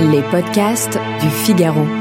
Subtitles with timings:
[0.00, 1.99] Les podcasts du Figaro.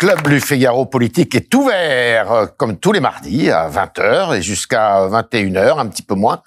[0.00, 5.06] Club du Figaro politique est ouvert, euh, comme tous les mardis, à 20h et jusqu'à
[5.08, 6.40] 21h, un petit peu moins.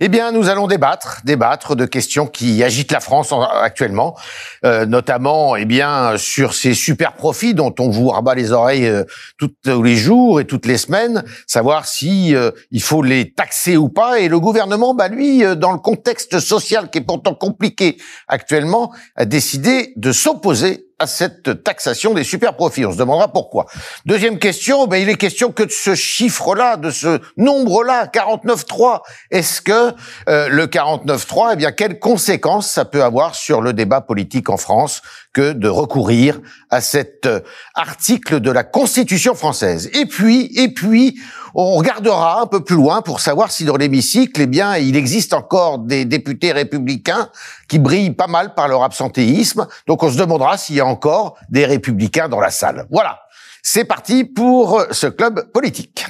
[0.00, 4.16] Eh bien, nous allons débattre, débattre de questions qui agitent la France en- actuellement,
[4.64, 9.04] euh, notamment, eh bien, sur ces super profits dont on vous rabat les oreilles euh,
[9.38, 9.52] tous
[9.84, 14.18] les jours et toutes les semaines, savoir si euh, il faut les taxer ou pas.
[14.18, 19.26] Et le gouvernement, bah lui, dans le contexte social qui est pourtant compliqué actuellement, a
[19.26, 22.86] décidé de s'opposer à cette taxation des super profits.
[22.86, 23.66] On se demandera pourquoi.
[24.06, 29.02] Deuxième question, ben, il est question que de ce chiffre-là, de ce nombre-là, 49,3.
[29.30, 29.92] Est-ce que
[30.28, 34.56] euh, le 49,3, eh bien, quelles conséquences ça peut avoir sur le débat politique en
[34.56, 35.02] France
[35.34, 37.40] que de recourir à cet euh,
[37.74, 39.90] article de la Constitution française?
[39.92, 41.18] Et puis, et puis,
[41.58, 45.32] on regardera un peu plus loin pour savoir si dans l'hémicycle, eh bien, il existe
[45.32, 47.30] encore des députés républicains
[47.66, 49.66] qui brillent pas mal par leur absentéisme.
[49.86, 52.86] Donc, on se demandera s'il y a encore des républicains dans la salle.
[52.90, 53.20] Voilà.
[53.62, 56.04] C'est parti pour ce club politique.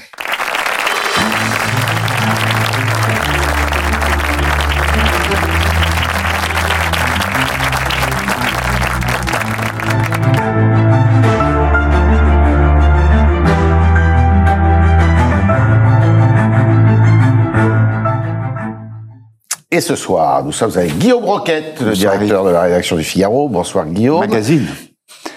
[19.73, 23.03] Et ce soir, nous sommes avec Guillaume Roquette, le Bonsoir, directeur de la rédaction du
[23.03, 23.49] Figaro.
[23.49, 24.21] Bonsoir Guillaume.
[24.21, 24.67] Magazine.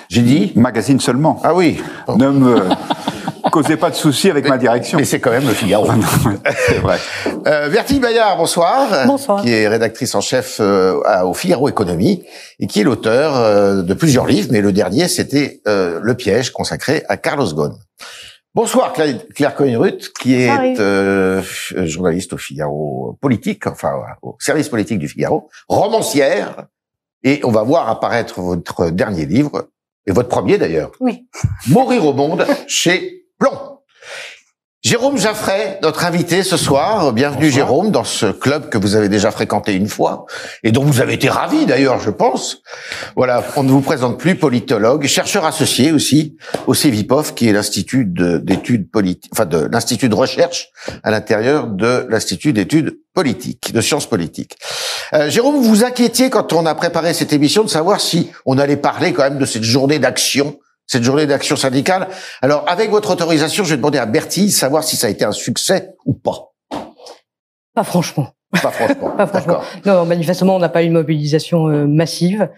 [0.08, 1.40] J'ai dit Magazine seulement.
[1.44, 1.82] Ah oui.
[2.16, 2.60] Ne me
[3.52, 5.00] causez pas de soucis avec ma direction.
[5.00, 5.88] Mais c'est quand même le Figaro.
[6.68, 7.00] c'est vrai.
[7.48, 9.08] Euh, Bertille Bayard, bonsoir.
[9.08, 9.42] Bonsoir.
[9.42, 12.24] Qui est rédactrice en chef euh, à- au Figaro Économie
[12.60, 16.52] et qui est l'auteur euh, de plusieurs livres, mais le dernier c'était euh, Le piège
[16.52, 17.74] consacré à Carlos Ghosn.
[18.56, 21.42] Bonsoir Claire, Claire Cohen-Ruth, qui est euh,
[21.86, 26.66] journaliste au Figaro politique, enfin au service politique du Figaro, romancière,
[27.24, 29.70] et on va voir apparaître votre dernier livre,
[30.08, 31.28] et votre premier d'ailleurs, Oui.
[31.68, 33.79] Mourir au monde chez Plomb.
[34.82, 37.12] Jérôme Jaffray, notre invité ce soir.
[37.12, 40.26] Bienvenue Jérôme dans ce club que vous avez déjà fréquenté une fois
[40.64, 42.62] et dont vous avez été ravi d'ailleurs, je pense.
[43.18, 48.06] Voilà, on ne vous présente plus, politologue, chercheur associé aussi au CEVIPOF, qui est l'institut
[48.06, 50.70] de- d'études politiques, enfin de l'institut de recherche
[51.04, 54.56] à l'intérieur de l'institut d'études politiques, de sciences politiques.
[55.14, 58.58] Euh, Jérôme, vous vous inquiétiez quand on a préparé cette émission de savoir si on
[58.58, 60.58] allait parler quand même de cette journée d'action
[60.90, 62.08] cette journée d'action syndicale.
[62.42, 65.24] Alors, avec votre autorisation, je vais demander à Bertille de savoir si ça a été
[65.24, 66.52] un succès ou pas.
[67.76, 68.34] Pas franchement.
[68.52, 69.12] Pas franchement.
[69.18, 69.62] Pas franchement.
[69.86, 72.50] Non, manifestement, on n'a pas eu une mobilisation euh, massive.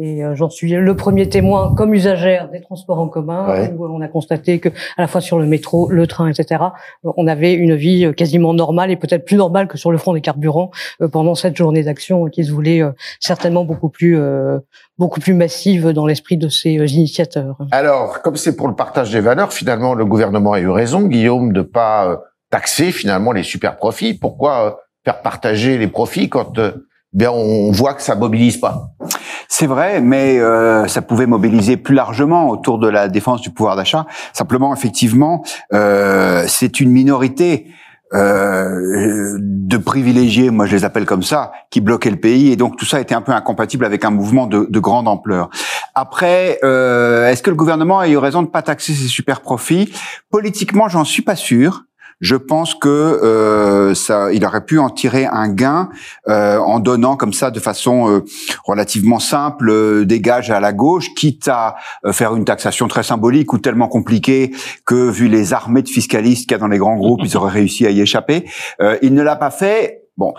[0.00, 3.72] Et euh, j'en suis le premier témoin, comme usagère des transports en commun, Ouais.
[3.76, 6.62] où on a constaté que, à la fois sur le métro, le train, etc.,
[7.04, 9.98] euh, on avait une vie euh, quasiment normale et peut-être plus normale que sur le
[9.98, 10.70] front des carburants
[11.02, 14.58] euh, pendant cette journée d'action qui se voulait euh, certainement beaucoup plus, euh,
[14.98, 17.56] beaucoup plus massive dans l'esprit de ces euh, initiateurs.
[17.72, 21.52] Alors, comme c'est pour le partage des valeurs, finalement, le gouvernement a eu raison, Guillaume,
[21.52, 22.16] de pas euh,
[22.50, 24.14] taxer finalement les super profits.
[24.14, 24.70] Pourquoi euh,
[25.04, 28.90] faire partager les profits quand euh, bien on voit que ça mobilise pas?
[29.50, 33.76] C'est vrai, mais euh, ça pouvait mobiliser plus largement autour de la défense du pouvoir
[33.76, 34.06] d'achat.
[34.34, 35.42] Simplement, effectivement,
[35.72, 37.66] euh, c'est une minorité
[38.14, 42.76] euh, de privilégiés, moi je les appelle comme ça, qui bloquaient le pays, et donc
[42.76, 45.48] tout ça était un peu incompatible avec un mouvement de, de grande ampleur.
[45.94, 49.92] Après, euh, est-ce que le gouvernement a eu raison de pas taxer ces super profits?
[50.30, 51.84] Politiquement, j'en suis pas sûr.
[52.20, 55.88] Je pense que euh, ça, il aurait pu en tirer un gain
[56.28, 58.24] euh, en donnant comme ça de façon euh,
[58.64, 63.04] relativement simple euh, des gages à la gauche, quitte à euh, faire une taxation très
[63.04, 64.52] symbolique ou tellement compliquée
[64.84, 67.52] que vu les armées de fiscalistes qu'il y a dans les grands groupes, ils auraient
[67.52, 68.48] réussi à y échapper.
[68.80, 70.02] Euh, il ne l'a pas fait.
[70.16, 70.34] Bon.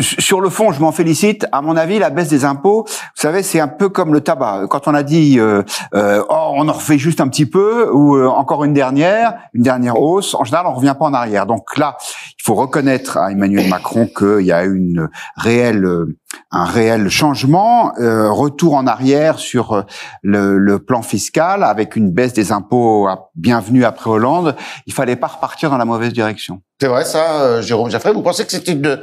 [0.00, 1.46] Sur le fond, je m'en félicite.
[1.52, 4.66] À mon avis, la baisse des impôts, vous savez, c'est un peu comme le tabac.
[4.68, 5.62] Quand on a dit, euh,
[5.94, 9.62] euh, oh, on en refait juste un petit peu, ou euh, encore une dernière, une
[9.62, 11.46] dernière hausse, en général, on revient pas en arrière.
[11.46, 11.96] Donc là,
[12.38, 16.16] il faut reconnaître à Emmanuel Macron qu'il y a une réelle, euh,
[16.50, 19.84] un réel changement, euh, retour en arrière sur
[20.22, 24.56] le, le plan fiscal, avec une baisse des impôts bienvenue après Hollande.
[24.86, 26.62] Il fallait pas repartir dans la mauvaise direction.
[26.80, 28.98] C'est vrai ça, Jérôme Jaffray Vous pensez que c'était une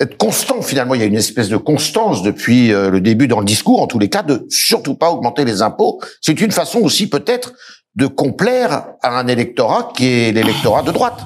[0.00, 3.38] être constant finalement Il y a une espèce de constance depuis euh, le début dans
[3.38, 6.00] le discours, en tous les cas, de surtout pas augmenter les impôts.
[6.20, 7.52] C'est une façon aussi peut-être
[7.94, 11.20] de complaire à un électorat qui est l'électorat de droite.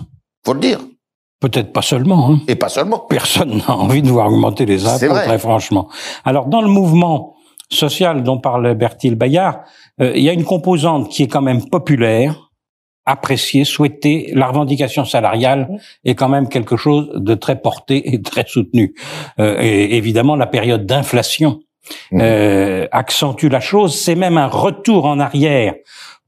[0.44, 0.80] Faut le dire.
[1.40, 2.30] Peut-être pas seulement.
[2.30, 2.40] Hein.
[2.48, 2.98] Et pas seulement.
[2.98, 5.24] Personne n'a envie de voir augmenter les impôts, vrai.
[5.24, 5.88] très franchement.
[6.24, 7.34] Alors, dans le mouvement
[7.70, 9.60] social dont parle Bertil Bayard,
[10.00, 12.45] euh, il y a une composante qui est quand même populaire,
[13.06, 14.32] apprécié, souhaité.
[14.34, 15.68] La revendication salariale
[16.04, 18.94] est quand même quelque chose de très porté et très soutenu.
[19.38, 21.60] Euh, et évidemment, la période d'inflation
[22.12, 22.20] Mmh.
[22.20, 23.98] euh, accentue la chose.
[23.98, 25.74] C'est même un retour en arrière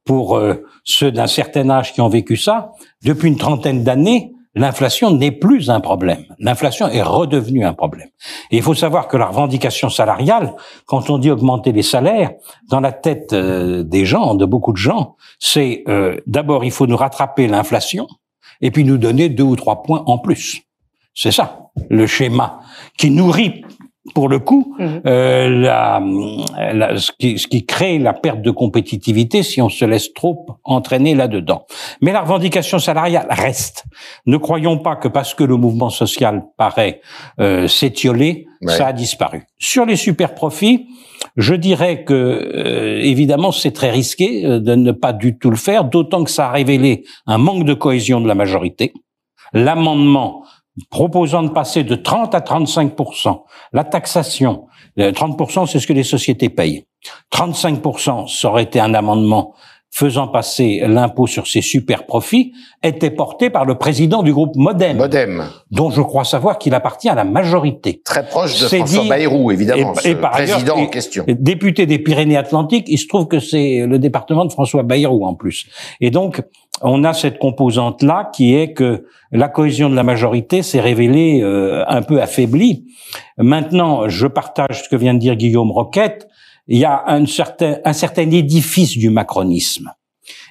[0.05, 2.73] pour euh, ceux d'un certain âge qui ont vécu ça.
[3.05, 6.25] Depuis une trentaine d'années, l'inflation n'est plus un problème.
[6.39, 8.09] L'inflation est redevenue un problème.
[8.51, 10.55] Et il faut savoir que la revendication salariale,
[10.87, 12.33] quand on dit augmenter les salaires,
[12.69, 16.87] dans la tête euh, des gens, de beaucoup de gens, c'est euh, d'abord il faut
[16.87, 18.07] nous rattraper l'inflation
[18.61, 20.63] et puis nous donner deux ou trois points en plus.
[21.15, 22.61] C'est ça le schéma
[22.97, 23.65] qui nourrit
[24.15, 25.03] pour le coup, Mhm.
[25.07, 26.01] euh, la,
[26.73, 30.47] la- ce, qui, ce qui crée la perte de compétitivité si on se laisse trop
[30.65, 31.67] entraîner là-dedans.
[32.01, 33.85] Mais la revendication salariale reste.
[34.25, 37.01] Ne croyons pas que parce que le mouvement social paraît
[37.41, 38.73] euh, s'étioler, Ouais.
[38.73, 39.45] ça a disparu.
[39.59, 40.87] Sur les super profits,
[41.37, 45.57] je dirais que euh, évidemment c'est très risqué euh, de ne pas du tout le
[45.57, 48.93] faire, d'autant que ça a révélé un manque de cohésion de la majorité.
[49.53, 50.43] L'amendement
[50.91, 53.43] proposant de passer de 30 à 35%
[53.73, 54.67] la taxation,
[54.99, 56.85] euh, 30 c'est ce que les sociétés payent.
[57.31, 57.81] 35
[58.29, 59.55] ça aurait été un amendement
[59.99, 62.53] faisant passer l'impôt sur ces super profits,
[62.85, 67.09] était porté par le président du groupe Modem, Modem, dont je crois savoir qu'il appartient
[67.09, 68.01] à la majorité.
[68.05, 70.91] très proche de François dit- Bayrou, évidemment, Et- et ce par ailleurs, président en et-
[70.91, 71.25] question.
[71.29, 75.67] Député des Pyrénées-Atlantiques, il se trouve que c'est le département de François Bayrou en plus.
[76.01, 76.43] Et donc,
[76.81, 81.83] on a cette composante-là qui est que la cohésion de la majorité s'est révélée euh,
[81.89, 82.85] un peu affaiblie.
[83.37, 86.29] Maintenant, je partage ce que vient de dire Guillaume Roquette.
[86.69, 89.91] Il y a un certain, un certain édifice du macronisme.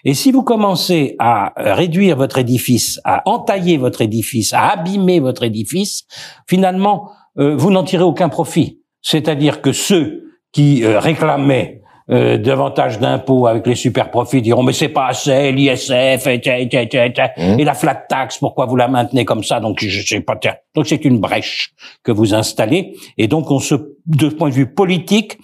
[0.04, 5.44] Et si vous commencez à réduire votre édifice, à entailler votre édifice, à abîmer votre
[5.44, 6.06] édifice,
[6.48, 8.82] finalement, euh, vous n'en tirez aucun profit.
[9.02, 14.72] C'est-à-dire que ceux qui euh, réclamaient euh, davantage d'impôts avec les super profits diront mais
[14.72, 17.60] c'est pas assez l'ISF et, et, et, Mmh.
[17.60, 19.60] et la flat tax pourquoi vous la maintenez comme ça?
[19.60, 20.40] Donc je sais pas
[20.74, 21.74] donc c'est une brèche
[22.04, 23.76] que vous installez et donc on se
[24.06, 25.38] de point de vue politique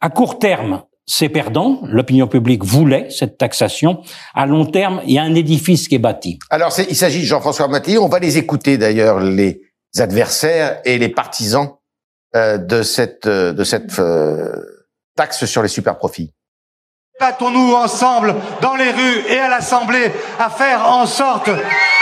[0.00, 4.02] à court terme c'est perdant l'opinion publique voulait cette taxation
[4.34, 7.24] à long terme il y a un édifice qui est bâti Alors, il s'agit de
[7.24, 7.98] Jean-François Mattei.
[7.98, 9.60] On va les écouter d'ailleurs, les
[9.98, 11.70] adversaires et les partisans
[12.36, 14.54] euh, de cette euh, de cette euh,
[15.16, 16.32] taxe sur les super profits.
[17.20, 21.50] Battons-nous ensemble dans les rues et à l'Assemblée à faire en sorte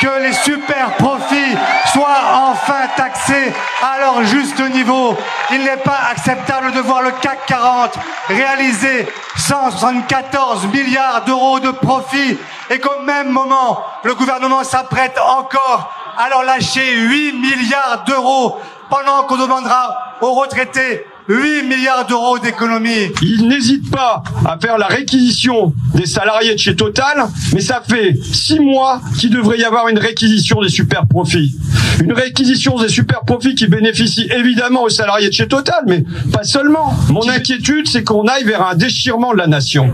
[0.00, 1.56] que les super profits
[1.92, 5.16] soient enfin taxés à leur juste niveau.
[5.50, 7.98] Il n'est pas acceptable de voir le CAC 40
[8.28, 12.38] réaliser 174 milliards d'euros de profits
[12.70, 19.24] et qu'au même moment, le gouvernement s'apprête encore à leur lâcher 8 milliards d'euros pendant
[19.24, 23.12] qu'on demandera aux retraités 8 milliards d'euros d'économies.
[23.22, 28.16] Il n'hésite pas à faire la réquisition des salariés de chez Total, mais ça fait
[28.22, 31.54] six mois qu'il devrait y avoir une réquisition des super profits.
[32.02, 36.44] Une réquisition des super profits qui bénéficie évidemment aux salariés de chez Total, mais pas
[36.44, 36.94] seulement.
[37.10, 39.90] Mon inquiétude, c'est qu'on aille vers un déchirement de la nation.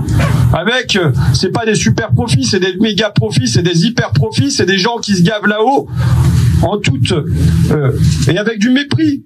[0.52, 4.52] Avec, euh, c'est pas des super profits, c'est des méga profits, c'est des hyper profits,
[4.52, 5.88] c'est des gens qui se gavent là-haut
[6.62, 7.92] en toute euh,
[8.28, 9.24] et avec du mépris.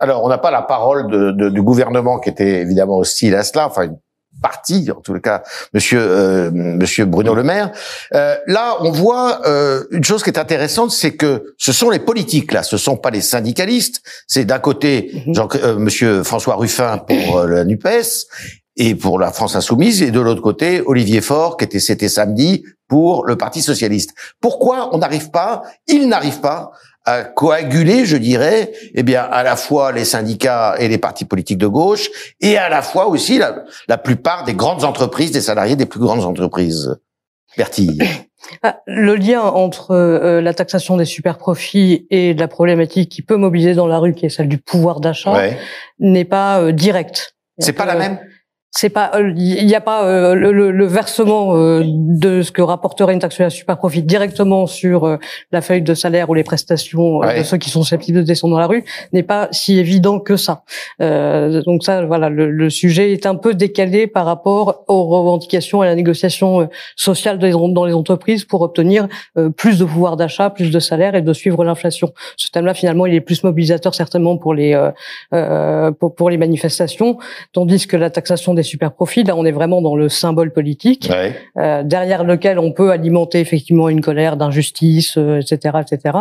[0.00, 3.42] Alors, on n'a pas la parole de, de- du gouvernement qui était évidemment hostile à
[3.44, 3.98] cela, enfin une
[4.42, 5.42] partie, en tout cas,
[5.74, 7.72] Monsieur euh, Monsieur Bruno Le Maire.
[8.14, 11.98] Euh, là, on voit euh, une chose qui est intéressante, c'est que ce sont les
[11.98, 14.00] politiques là, ce sont pas les syndicalistes.
[14.26, 15.34] C'est d'un côté Mhm.
[15.34, 17.86] Jean, euh, Monsieur François Ruffin pour euh, la Nupes
[18.76, 22.64] et pour la France insoumise, et de l'autre côté Olivier Faure qui était c'était samedi
[22.88, 24.14] pour le Parti socialiste.
[24.40, 26.70] Pourquoi on n'arrive pas, il n'arrive pas
[27.06, 31.58] à coaguler, je dirais, eh bien, à la fois les syndicats et les partis politiques
[31.58, 32.08] de gauche,
[32.40, 36.00] et à la fois aussi la, la plupart des grandes entreprises, des salariés des plus
[36.00, 36.96] grandes entreprises.
[37.56, 37.98] Bertille.
[38.62, 43.36] Ah, Le lien entre euh, la taxation des super profits et la problématique qui peut
[43.36, 45.58] mobiliser dans la rue, qui est celle du pouvoir d'achat, Ouais.
[45.98, 47.34] n'est pas euh, direct.
[47.58, 48.18] C'est pas la Euh, même?
[48.72, 52.62] C'est pas, euh, il n'y a pas euh, le, le- versement euh, de ce que
[52.62, 55.16] rapporterait une taxe sur la super profit directement sur euh,
[55.50, 57.38] la feuille de salaire ou les prestations euh, Ouais.
[57.40, 60.36] de ceux qui sont susceptibles de descendre dans la rue n'est pas si évident que
[60.36, 60.62] ça.
[61.02, 65.82] Euh, donc ça, voilà, le, le sujet est un peu décalé par rapport aux revendications
[65.82, 70.16] et à la négociation euh, sociale dans les, entreprises pour obtenir euh, plus de pouvoir
[70.16, 72.12] d'achat, plus de salaire et de suivre l'inflation.
[72.36, 74.90] Ce thème-là, finalement, il est plus mobilisateur certainement pour les euh,
[75.34, 77.18] euh, pour, pour les manifestations,
[77.52, 79.24] tandis que la taxation des des super profits.
[79.24, 81.10] Là, on est vraiment dans le symbole politique,
[81.58, 86.18] euh, derrière lequel on peut alimenter effectivement une colère d'injustice, etc., etc.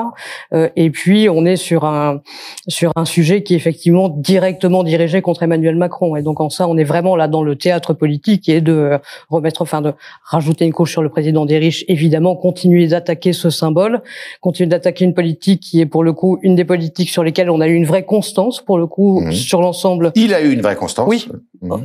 [0.75, 2.21] et puis, on est sur un
[2.67, 6.15] sur un sujet qui est effectivement directement dirigé contre Emmanuel Macron.
[6.15, 9.61] Et donc, en ça, on est vraiment là dans le théâtre politique et de remettre,
[9.61, 9.93] enfin, de
[10.23, 14.01] rajouter une couche sur le président des riches, évidemment, continuer d'attaquer ce symbole,
[14.41, 17.61] continuer d'attaquer une politique qui est pour le coup une des politiques sur lesquelles on
[17.61, 19.31] a eu une vraie constance pour le coup mmh.
[19.31, 20.11] sur l'ensemble.
[20.15, 21.07] Il a eu une vraie constance.
[21.07, 21.27] Oui.
[21.61, 21.75] Mmh.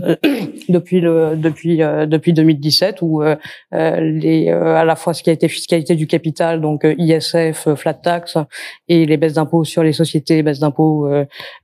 [0.44, 3.36] Euh, depuis le depuis euh, depuis 2017 où euh,
[3.72, 8.38] les à la fois ce qui a été fiscalité du capital donc ISF, flat tax
[8.88, 11.08] et les baisses d'impôts sur les sociétés, baisses d'impôts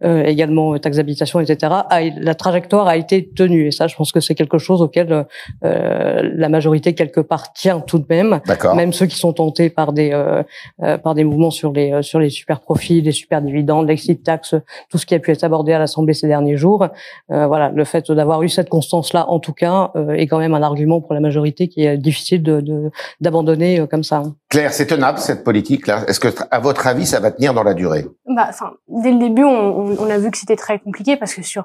[0.03, 1.73] également taxes d'habitation, etc.
[1.91, 5.27] la trajectoire a été tenue et ça je pense que c'est quelque chose auquel
[5.63, 8.41] la majorité quelque part tient tout de même.
[8.75, 10.11] Même ceux qui sont tentés par des
[11.03, 14.55] par des mouvements sur les sur les super profits, les super dividendes, l'exit tax,
[14.91, 16.89] tout ce qui a pu être abordé à l'Assemblée ces derniers jours.
[17.31, 20.55] Euh, voilà, le fait d'avoir eu cette constance-là, en tout cas, euh, est quand même
[20.55, 24.23] un argument pour la majorité qui est difficile de d'abandonner de, comme ça.
[24.49, 26.05] Claire, c'est tenable cette politique-là?
[26.09, 28.07] Est-ce que, à votre avis, ça va tenir dans la durée?
[28.27, 31.43] Bah, enfin, dès le début, on, on a vu que c'était très compliqué parce que
[31.43, 31.65] sur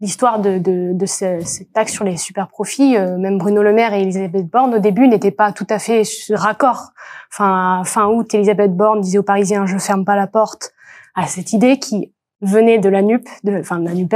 [0.00, 3.92] l'histoire de, de, de cette taxe sur les super profits, euh, même Bruno Le Maire
[3.94, 6.92] et Elisabeth Borne au début n'étaient pas tout à fait raccord.
[7.32, 10.72] Enfin, fin août, Elisabeth Borne disait aux Parisiens "Je ferme pas la porte"
[11.14, 14.14] à cette idée qui venait de la NUP, de, enfin de la Nupes,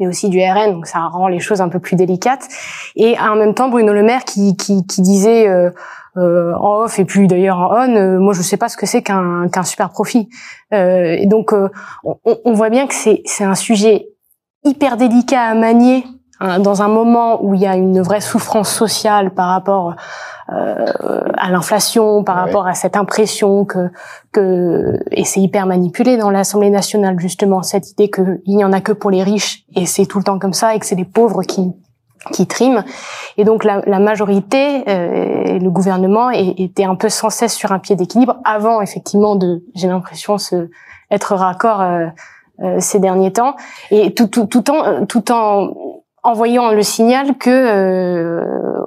[0.00, 2.48] mais aussi du RN, donc ça rend les choses un peu plus délicates.
[2.96, 5.70] Et en même temps, Bruno Le Maire qui, qui, qui disait euh,
[6.18, 8.84] euh, en off et puis d'ailleurs en on, euh, moi je sais pas ce que
[8.84, 10.28] c'est qu'un super profit.
[10.74, 11.54] Euh, et donc
[12.04, 14.08] on, on, voit bien que c'est c'est un sujet
[14.62, 16.04] hyper délicat à manier
[16.42, 19.94] hein, dans un moment où il y a une vraie souffrance sociale par rapport
[20.52, 20.86] euh,
[21.38, 23.90] à l'inflation, par rapport à cette impression que
[24.32, 28.80] que et c'est hyper manipulé dans l'Assemblée nationale justement cette idée qu'il n'y en a
[28.80, 31.04] que pour les riches et c'est tout le temps comme ça et que c'est les
[31.04, 31.72] pauvres qui
[32.32, 32.84] qui triment.
[33.36, 37.78] Et donc la, la majorité euh, le gouvernement était un peu sans cesse sur un
[37.78, 40.68] pied d'équilibre avant effectivement de j'ai l'impression se
[41.12, 42.06] être raccord euh,
[42.62, 43.56] euh, ces derniers temps,
[43.90, 45.72] et tout, tout, tout en tout en
[46.22, 48.40] envoyant le signal que euh,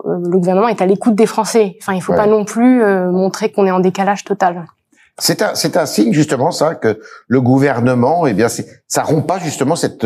[0.04, 1.76] le gouvernement est à l'écoute des Français.
[1.82, 4.66] Enfin, il faut pas non plus euh, montrer qu'on est en décalage total.
[5.18, 9.40] C'est un, c'est un signe justement ça que le gouvernement, eh bien, ça rompt pas
[9.40, 10.06] justement cette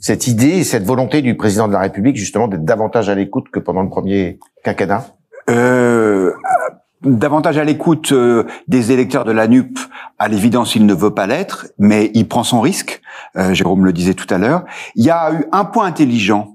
[0.00, 3.58] cette idée, cette volonté du président de la République justement d'être davantage à l'écoute que
[3.58, 5.06] pendant le premier quinquennat?
[5.50, 6.32] Euh,
[7.02, 9.78] davantage à l'écoute euh, des électeurs de la NUP,
[10.18, 13.02] à l'évidence, il ne veut pas l'être, mais il prend son risque.
[13.36, 14.64] Euh, Jérôme le disait tout à l'heure.
[14.94, 16.53] Il y a eu un point intelligent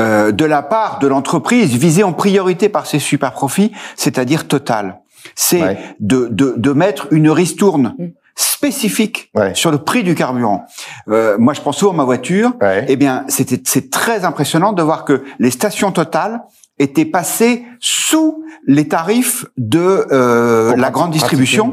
[0.00, 5.00] euh, de la part de l'entreprise visée en priorité par ses super profits, c'est-à-dire Total.
[5.34, 8.08] C'est de, de, de, mettre une ristourne mm.
[8.36, 10.66] spécifique sur le prix du carburant.
[11.06, 12.52] moi, je pense souvent à ma voiture.
[12.88, 16.42] Eh bien, c'était c'est très impressionnant de voir que les stations Total
[16.78, 21.72] étaient passées sous les tarifs de euh, la grande distribution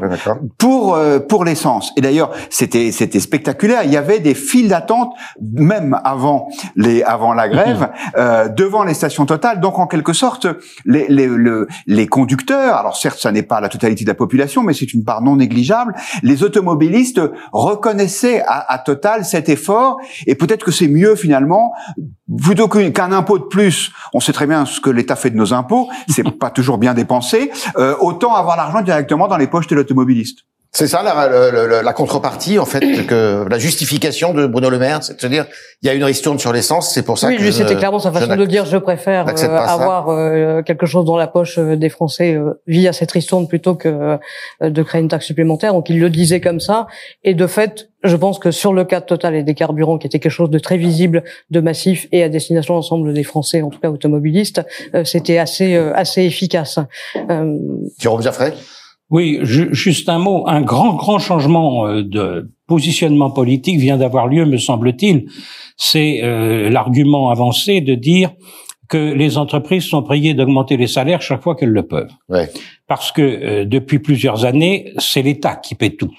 [0.58, 1.92] pour euh, pour l'essence.
[1.96, 3.82] Et d'ailleurs, c'était c'était spectaculaire.
[3.84, 7.88] Il y avait des files d'attente même avant les avant la grève mhm.
[8.16, 9.60] euh, devant les stations totales.
[9.60, 10.46] Donc en quelque sorte,
[10.84, 11.28] les les
[11.86, 15.04] les conducteurs, alors certes, ça n'est pas la totalité de la population, mais c'est une
[15.04, 15.94] part non négligeable.
[16.22, 17.20] Les automobilistes
[17.52, 21.72] reconnaissaient à, à Total cet effort et peut-être que c'est mieux finalement
[22.42, 23.92] plutôt qu'un impôt de plus.
[24.14, 26.94] On sait très bien ce que l'État fait de nos impôts c'est pas toujours bien
[26.94, 30.44] dépensé, euh, autant avoir l'argent directement dans les poches de l'automobiliste.
[30.74, 35.16] C'est ça la, la, contrepartie, en fait, que la justification de Bruno Le Maire, c'est
[35.16, 35.44] de se dire
[35.82, 37.98] il y a une ristourne sur l'essence, c'est pour ça oui, que lui, c'était clairement
[37.98, 41.88] sa façon de dire je préfère euh, avoir euh, quelque chose dans la poche des
[41.90, 44.18] Français via cette ristourne plutôt que
[44.62, 45.74] de créer une taxe supplémentaire.
[45.74, 46.86] Donc il le disait comme ça,
[47.22, 50.06] et de fait, je pense que sur le cas de Total et des carburants, qui
[50.06, 53.62] était quelque chose de très visible, de massif et à destination de l'ensemble des Français,
[53.62, 54.62] en tout cas automobilistes,
[54.94, 56.78] euh, c'était assez euh, assez efficace.
[57.30, 57.56] Euh...
[57.98, 58.52] Jérôme Jaffray
[59.12, 60.44] Oui, juste un mot.
[60.48, 65.26] Un grand grand changement euh, de positionnement politique vient d'avoir lieu, me semble-t-il.
[65.76, 66.20] C'est
[66.70, 68.30] l'argument avancé de dire
[68.88, 72.12] que les entreprises sont priées d'augmenter les salaires chaque fois qu'elles le peuvent.
[72.28, 72.50] Ouais.
[72.86, 76.12] Parce que depuis plusieurs années, c'est l'État qui paie tout.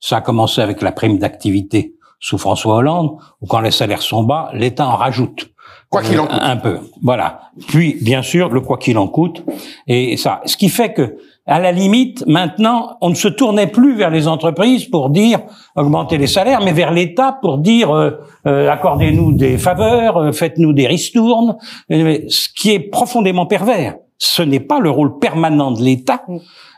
[0.00, 4.22] Ça a commencé avec la prime d'activité sous François Hollande, où quand les salaires sont
[4.22, 5.50] bas, l'État en rajoute.
[5.88, 6.38] Quoi qu'il en coûte.
[6.40, 6.78] Un peu.
[7.02, 7.40] Voilà.
[7.68, 9.44] Puis, bien sûr, le quoi qu'il en coûte.
[9.86, 10.40] Et ça.
[10.46, 11.16] Ce qui fait que,
[11.46, 15.40] à la limite, maintenant, on ne se tournait plus vers les entreprises pour dire
[15.76, 18.10] augmenter les salaires, mais vers l'État pour dire euh,
[18.46, 21.56] euh, accordez-nous des faveurs, euh, faites-nous des ristournes,
[21.88, 23.94] ce qui est profondément pervers.
[24.18, 26.22] Ce n'est pas le rôle permanent de l'État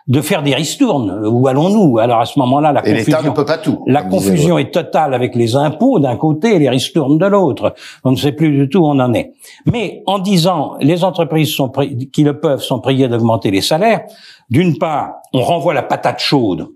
[0.08, 1.26] de faire des ristournes.
[1.26, 1.98] Où allons-nous?
[1.98, 3.84] Alors à ce moment-là, la Et confusion, ne peut pas tout.
[3.86, 7.74] la confusion est totale avec les impôts d'un côté et les ristournes de l'autre.
[8.04, 9.32] On ne sait plus du tout où on en est.
[9.70, 11.70] Mais en disant les entreprises sont
[12.12, 14.00] qui le peuvent sont priées d'augmenter les salaires,
[14.50, 16.68] d'une part, on renvoie la patate chaude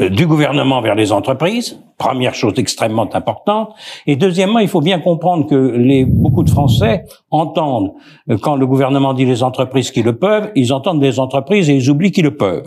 [0.00, 3.74] euh, du gouvernement vers les entreprises, première chose extrêmement importante.
[4.06, 7.92] Et deuxièmement, il faut bien comprendre que les, beaucoup de Français entendent,
[8.30, 11.74] euh, quand le gouvernement dit les entreprises qui le peuvent, ils entendent les entreprises et
[11.74, 12.66] ils oublient qui le peuvent.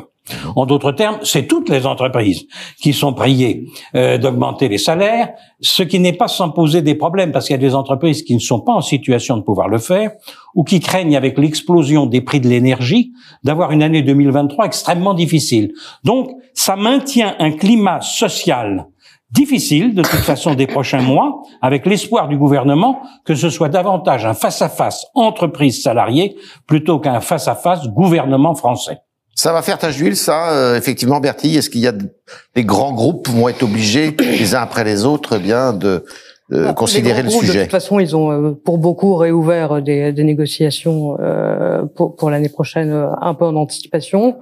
[0.56, 2.46] En d'autres termes, c'est toutes les entreprises
[2.80, 7.32] qui sont priées euh, d'augmenter les salaires, ce qui n'est pas sans poser des problèmes,
[7.32, 9.80] parce qu'il y a des entreprises qui ne sont pas en situation de pouvoir le
[9.80, 10.12] faire,
[10.54, 13.12] ou qui craignent avec l'explosion des prix de l'énergie
[13.44, 15.74] d'avoir une année 2023 extrêmement difficile.
[16.04, 18.88] Donc, ça maintient un climat social
[19.32, 24.26] difficile de toute façon des prochains mois, avec l'espoir du gouvernement que ce soit davantage
[24.26, 26.36] un face-à-face entreprise-salarié
[26.68, 29.00] plutôt qu'un face-à-face gouvernement français.
[29.36, 31.56] Ça va faire tache d'huile, ça, euh, effectivement, Bertie.
[31.56, 32.10] Est-ce qu'il y a de-
[32.56, 36.04] les grands groupes vont être obligés, les uns après les autres, eh bien, de,
[36.50, 39.16] de Bon, considérer les le groupes, De sujet toute façon, ils ont euh, pour beaucoup
[39.16, 44.38] réouvert des, des négociations euh, pour, pour l'année prochaine euh, un peu en anticipation.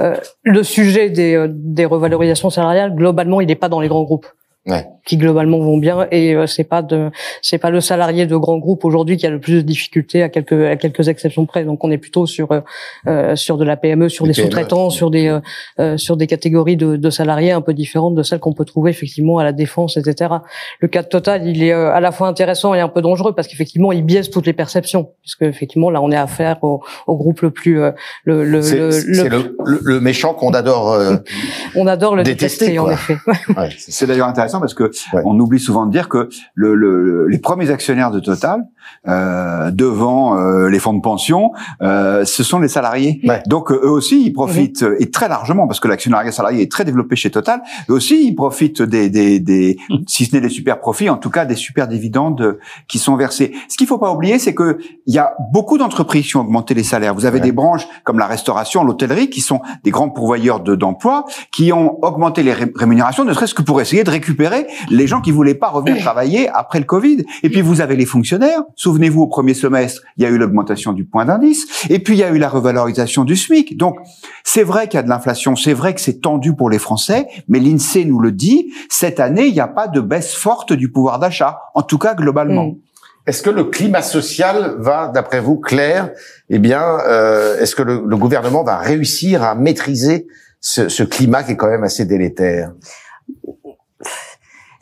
[0.00, 4.04] Euh, le sujet des, euh, des revalorisations salariales, globalement, il n'est pas dans les grands
[4.04, 4.26] groupes.
[4.66, 4.86] Ouais.
[5.08, 6.06] Qui globalement vont bien.
[6.12, 7.10] Et euh, c'est pas de
[7.42, 10.28] c'est pas le salarié de grands groupes aujourd'hui qui a le plus de difficultés à
[10.28, 11.64] quelques à quelques exceptions près.
[11.64, 12.60] Donc on est plutôt sur euh,
[13.08, 14.46] euh, sur de la PME sur Des des PME.
[14.46, 15.40] sous-traitants sur des euh,
[15.80, 18.90] euh, sur des catégories de, de salariés un peu différentes de celles qu'on peut trouver
[18.90, 20.34] effectivement à la défense etc
[20.80, 23.34] le cas de Total il est euh, à la fois intéressant et un peu dangereux
[23.34, 25.10] parce qu'effectivement il biaise toutes les perceptions.
[25.22, 27.92] Puisque effectivement là on est affaire au, au groupe le plus euh,
[28.24, 30.92] le le, C'est le- c'est le- le, le- le méchant qu'on adore.
[30.92, 31.16] euh,
[31.76, 33.16] on adore le détester, détester en effet.
[33.56, 35.22] Ouais, c'est- C'est d'ailleurs intéressant parce que Ouais.
[35.24, 38.64] on oublie souvent de dire que le, le- le- les premiers actionnaires de Total,
[39.06, 41.52] euh, devant euh, les fonds de pension,
[41.82, 43.20] euh, ce sont les salariés.
[43.24, 43.42] Ouais.
[43.46, 46.70] Donc euh, eux aussi, ils profitent euh, et très largement parce que l'actionnariat salarié est
[46.70, 47.60] très développé chez Total.
[47.88, 49.76] Eux aussi, ils profitent des, des, des
[50.06, 53.16] si ce n'est des super profits, en tout cas des super dividendes euh, qui sont
[53.16, 53.52] versés.
[53.68, 56.74] Ce qu'il faut pas oublier, c'est que il y a beaucoup d'entreprises qui ont augmenté
[56.74, 57.14] les salaires.
[57.14, 57.44] Vous avez Ouais.
[57.44, 62.02] des branches comme la restauration, l'hôtellerie, qui sont des grands pourvoyeurs de- d'emplois, qui ont
[62.04, 65.54] augmenté les ré- rémunérations, ne serait-ce que pour essayer de récupérer les gens qui voulaient
[65.54, 67.24] pas revenir travailler après le Covid.
[67.42, 68.62] Et puis vous avez les fonctionnaires.
[68.78, 72.20] Souvenez-vous, au premier semestre, il y a eu l'augmentation du point d'indice, et puis il
[72.20, 73.76] y a eu la revalorisation du SMIC.
[73.76, 73.96] Donc
[74.44, 77.26] c'est vrai qu'il y a de l'inflation, c'est vrai que c'est tendu pour les Français,
[77.48, 80.92] mais l'INSEE nous le dit, cette année, il n'y a pas de baisse forte du
[80.92, 82.66] pouvoir d'achat, en tout cas globalement.
[82.66, 82.76] Mm.
[83.26, 86.12] Est-ce que le climat social va, d'après vous, clair?
[86.48, 90.28] Eh bien, euh, est-ce que le, le gouvernement va réussir à maîtriser
[90.60, 92.72] ce, ce climat qui est quand même assez délétère?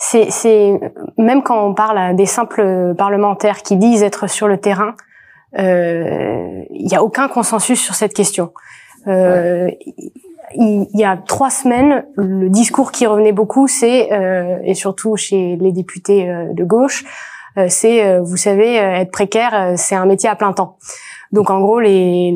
[0.09, 0.81] C'est, c'est
[1.19, 4.95] même quand on parle à des simples parlementaires qui disent être sur le terrain,
[5.59, 8.53] euh, il n'y a aucun consensus sur cette question.
[9.07, 9.71] Euh,
[10.55, 15.57] Il y a trois semaines, le discours qui revenait beaucoup, c'est euh, et surtout chez
[15.65, 17.05] les députés euh, de gauche,
[17.59, 20.77] euh, c'est euh, vous savez euh, être précaire, euh, c'est un métier à plein temps.
[21.33, 22.35] Donc en gros, les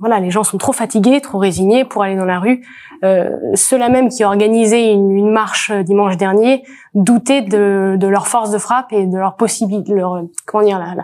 [0.00, 2.62] voilà, les gens sont trop fatigués, trop résignés pour aller dans la rue.
[3.04, 6.62] Euh, Ceux-là même qui organisaient une, une marche euh, dimanche dernier
[6.94, 10.94] doutaient de, de leur force de frappe et de leur possibilité, leur comment dire, la,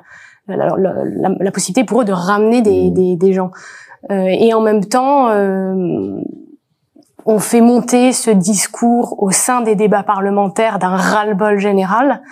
[0.46, 3.50] la, la, la- la- la possibilité pour eux de ramener des, des, des gens.
[4.10, 6.20] Euh, et en même temps, euh,
[7.26, 12.22] on fait monter ce discours au sein des débats parlementaires d'un ras-le-bol général.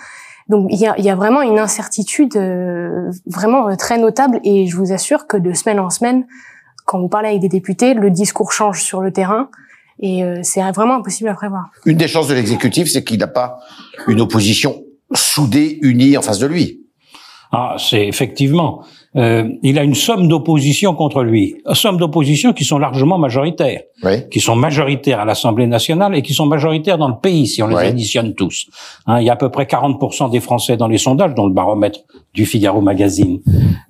[0.49, 4.39] Donc il y a, il y a vraiment une incertitude euh, vraiment euh, très notable
[4.43, 6.25] et je vous assure que de semaine en semaine,
[6.85, 9.49] quand vous parlez avec des députés, le discours change sur le terrain
[9.99, 11.69] et euh, c'est vraiment impossible à prévoir.
[11.85, 13.59] Une des chances de l'exécutif, c'est qu'il n'a pas
[14.07, 14.83] une opposition
[15.13, 16.81] soudée, unie en face de lui.
[17.51, 18.83] Ah, c'est effectivement.
[19.15, 23.81] Euh, il a une somme d'opposition contre lui, une somme d'opposition qui sont largement majoritaires,
[24.03, 24.29] Oui.
[24.29, 27.67] qui sont majoritaires à l'Assemblée nationale et qui sont majoritaires dans le pays si on
[27.67, 28.67] les additionne tous.
[29.07, 31.53] Hein, il y a à peu près 40% des Français dans les sondages, dont le
[31.53, 32.01] baromètre
[32.35, 33.39] du Figaro Magazine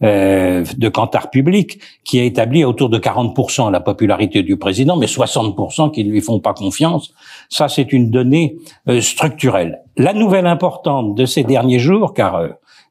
[0.04, 5.08] euh, de Cantar Public, qui a établi autour de 40% la popularité du président, mais
[5.08, 7.12] 60% qui ne lui font pas confiance.
[7.50, 8.56] Ça, c'est une donnée
[8.88, 9.80] euh, structurelle.
[9.98, 12.42] La nouvelle importante de ces derniers jours, car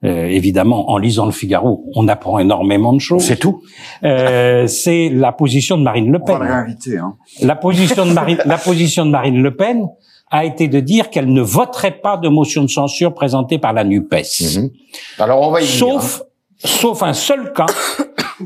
[0.05, 3.23] euh, évidemment, en lisant le Figaro, on apprend énormément de choses.
[3.23, 3.63] C'est tout.
[4.05, 6.49] Euh, c'est la position de Marine Le On va le Pen.
[6.49, 6.99] réinviter.
[6.99, 7.17] Hein.
[7.43, 9.89] La position de Marine, la position de Marine Le Pen
[10.31, 13.83] a été de dire qu'elle ne voterait pas de motion de censure présentée par la
[13.85, 14.13] Nupes.
[14.13, 14.71] Mhm.
[15.19, 16.01] Alors on va y venir, hein.
[16.01, 16.23] Sauf,
[16.59, 17.67] sauf un seul cas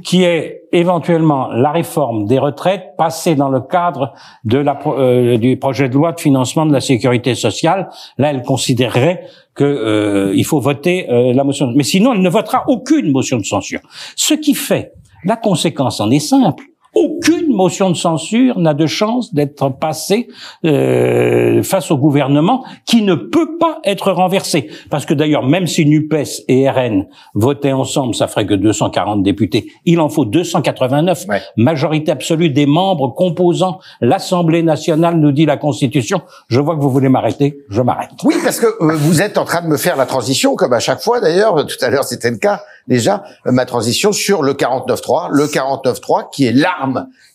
[0.05, 5.59] qui est éventuellement la réforme des retraites passée dans le cadre de la, euh, du
[5.59, 7.88] projet de loi de financement de la sécurité sociale.
[8.18, 11.72] Là, elle considérerait que euh, faut voter euh, la motion.
[11.74, 13.81] Mais sinon, elle ne votera aucune motion de censure.
[14.16, 14.92] Ce qui fait,
[15.24, 16.64] la conséquence en est simple.
[16.94, 20.28] Aucune motion de censure n'a de chance d'être passée
[20.64, 24.68] euh, face au gouvernement qui ne peut pas être renversé.
[24.90, 29.72] Parce que d'ailleurs, même si NUPES et RN votaient ensemble, ça ferait que 240 députés.
[29.85, 31.26] Il en faut 289.
[31.57, 36.22] Majorité absolue des membres composant l'Assemblée nationale, nous dit la Constitution.
[36.48, 38.11] Je vois que vous voulez m'arrêter, je m'arrête.
[38.24, 40.81] Oui, parce que euh, vous êtes en train de me faire la transition, comme à
[40.81, 41.66] chaque fois d'ailleurs.
[41.66, 45.28] Tout à l'heure, c'était le cas déjà, euh, ma transition sur le 49.3.
[45.31, 46.52] Le 49.3 qui est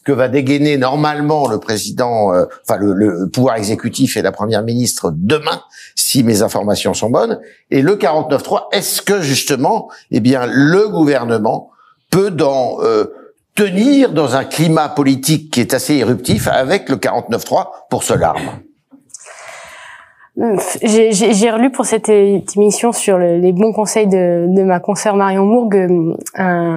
[0.04, 5.12] que va dégainer normalement le président, euh, enfin le, pouvoir exécutif et la première ministre
[5.16, 5.62] demain,
[5.96, 7.40] si mes informations sont bonnes.
[7.72, 11.72] Et le 49.3, est-ce que justement, eh bien, le gouvernement
[12.10, 12.80] peut dans
[13.56, 18.62] tenir dans un climat politique qui est assez éruptif avec le 49.3 pour se larme
[20.84, 25.76] j'ai relu pour cette émission sur les bons conseils de, de ma consoeur Marion Mourgue
[25.76, 26.76] euh, un,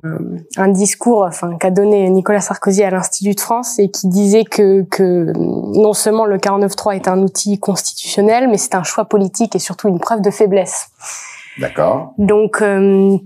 [0.56, 4.82] un discours enfin, qu'a donné Nicolas Sarkozy à l'Institut de France et qui disait que,
[4.84, 9.58] que non seulement le 49.3 est un outil constitutionnel, mais c'est un choix politique et
[9.58, 10.88] surtout une preuve de faiblesse.
[11.58, 12.14] D'accord.
[12.16, 13.18] Donc, euh,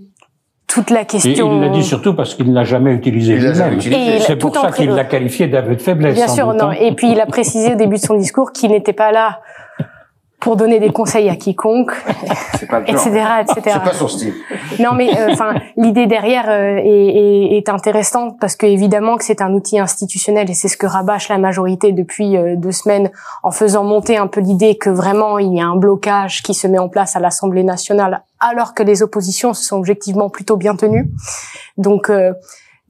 [0.66, 1.52] toute la question.
[1.54, 3.80] il l'a dit surtout parce qu'il ne l'a jamais utilisé lui-même.
[4.20, 6.16] C'est pour ça qu'il l'a qualifié d'aveu de faiblesse.
[6.16, 6.70] Bien sûr, non.
[6.70, 6.76] Hein.
[6.80, 9.38] Et puis il a précisé au début de son discours qu'il n'était pas là
[10.44, 11.92] pour donner des conseils à quiconque,
[12.86, 13.08] etc.,
[13.40, 13.60] etc.
[13.64, 14.34] C'est pas son style.
[14.78, 19.24] Non, mais euh, enfin, l'idée derrière euh, est, est, est, intéressante parce que évidemment que
[19.24, 23.10] c'est un outil institutionnel et c'est ce que rabâche la majorité depuis euh, deux semaines
[23.42, 26.66] en faisant monter un peu l'idée que vraiment il y a un blocage qui se
[26.66, 30.76] met en place à l'Assemblée nationale alors que les oppositions se sont objectivement plutôt bien
[30.76, 31.10] tenues.
[31.78, 32.12] Donc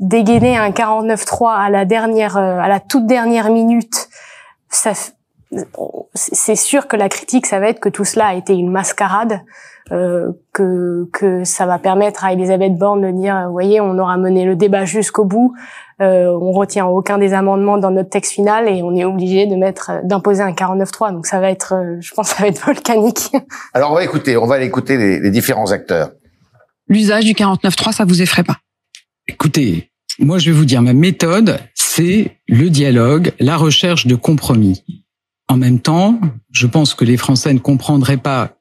[0.01, 4.09] dégainer un 49-3 à la dernière, à la toute dernière minute,
[4.71, 4.93] ça
[6.15, 9.41] c'est sûr que la critique, ça va être que tout cela a été une mascarade,
[9.93, 14.17] euh, que, que ça va permettre à Elisabeth Borne de dire, vous voyez, on aura
[14.17, 15.55] mené le débat jusqu'au bout,
[16.01, 19.57] euh, on retient aucun des amendements dans notre texte final et on est obligé de
[19.57, 21.13] mettre, d'imposer un 49.3.
[21.13, 23.31] Donc ça va être, euh, je pense, ça va être volcanique.
[23.75, 26.13] Alors on va écouter, on va écouter les, les différents acteurs.
[26.89, 28.57] L'usage du 49.3, ça vous effraie pas?
[29.29, 35.04] Écoutez, moi je vais vous dire, ma méthode, c'est le dialogue, la recherche de compromis.
[35.49, 36.19] En même temps,
[36.51, 38.54] je pense que les Français ne comprendraient pas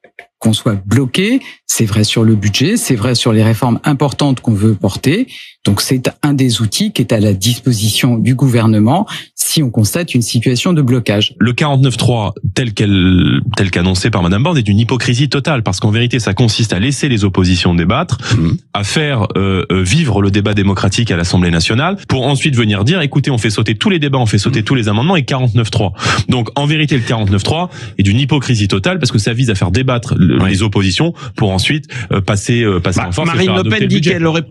[0.44, 1.40] qu'on soit bloqué.
[1.66, 5.26] C'est vrai sur le budget, c'est vrai sur les réformes importantes qu'on veut porter.
[5.64, 10.14] Donc c'est un des outils qui est à la disposition du gouvernement si on constate
[10.14, 11.34] une situation de blocage.
[11.38, 15.90] Le 49.3 tel qu'elle tel qu'annoncé par Madame Borne est une hypocrisie totale parce qu'en
[15.90, 18.50] vérité ça consiste à laisser les oppositions débattre, mmh.
[18.74, 23.00] à faire euh, euh, vivre le débat démocratique à l'Assemblée nationale pour ensuite venir dire
[23.00, 24.64] écoutez on fait sauter tous les débats, on fait sauter mmh.
[24.64, 25.92] tous les amendements et 49.3.
[26.28, 29.70] Donc en vérité le 49.3 est d'une hypocrisie totale parce que ça vise à faire
[29.70, 30.14] débattre
[30.46, 33.28] les oppositions pour ensuite euh, passer passer bah, en force.
[33.28, 34.44] Marine Le Pen dit qu'elle aurait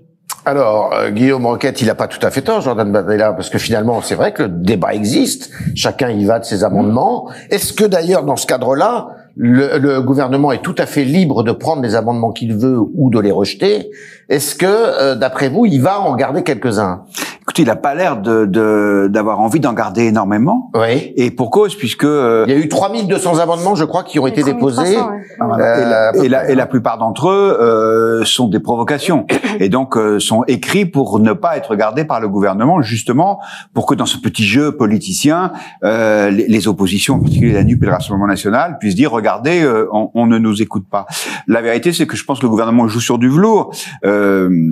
[0.46, 3.58] alors, euh, Guillaume Roquette, il n'a pas tout à fait tort, Jordan Babella, parce que
[3.58, 5.52] finalement, c'est vrai que le débat existe.
[5.74, 7.30] Chacun y va de ses amendements.
[7.50, 11.54] Est-ce que d'ailleurs, dans ce cadre-là, le, le, gouvernement est tout à fait libre de
[11.54, 13.90] prendre les amendements qu'il veut ou de les rejeter?
[14.30, 17.04] Est-ce que, euh, d'après vous, il va en garder quelques-uns?
[17.44, 20.72] Écoutez, il n'a pas l'air de d'avoir envie d'en garder énormément.
[20.76, 21.12] Oui.
[21.18, 24.28] Et pour cause, puisque euh, il y a eu 3200 amendements, je crois, qui ont
[24.28, 24.98] été déposés.
[24.98, 29.26] Euh, et, la, et, la, et, la, plupart d'entre eux euh, sont des provocations
[29.60, 33.42] et donc euh, sont écrits pour ne pas être regardés par le gouvernement, justement
[33.74, 37.88] pour que dans ce petit jeu politicien, les, les, oppositions, en particulier la NUP et
[37.88, 41.08] le Rassemblement national, puissent dire regardez, on, on, ne nous écoute pas.
[41.48, 43.76] La vérité, c'est que je pense que le gouvernement joue sur du velours.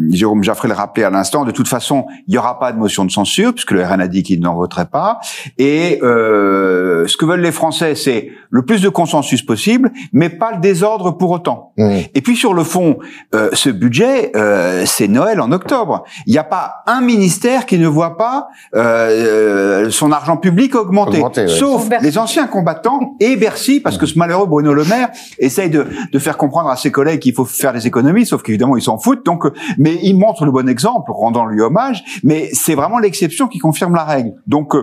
[0.10, 1.46] Jérôme Jaffré le rappelait à l'instant.
[1.46, 4.08] De toute façon, il y aura pas de motion de censure, puisque le RN a
[4.08, 5.20] dit qu'il n'en voterait pas.
[5.58, 10.52] Et euh, ce que veulent les Français, c'est le plus de consensus possible, mais pas
[10.54, 11.74] le désordre pour autant.
[11.78, 11.90] Mmh.
[12.14, 12.98] Et puis sur le fond,
[13.34, 16.04] euh, ce budget, euh, c'est Noël en octobre.
[16.26, 21.24] Il n'y a pas un ministère qui ne voit pas euh, son argent public augmenter,
[21.48, 25.10] sauf les anciens combattants et Bercy, parce que ce malheureux Bruno Le Maire
[25.40, 28.76] essaye de, de faire comprendre à ses collègues qu'il faut faire des économies, sauf qu'évidemment
[28.76, 29.24] ils s'en foutent.
[29.32, 29.46] Donc,
[29.78, 32.04] mais il montre le bon exemple, rendant lui hommage.
[32.24, 34.34] Mais c'est vraiment l'exception qui confirme la règle.
[34.46, 34.76] Donc,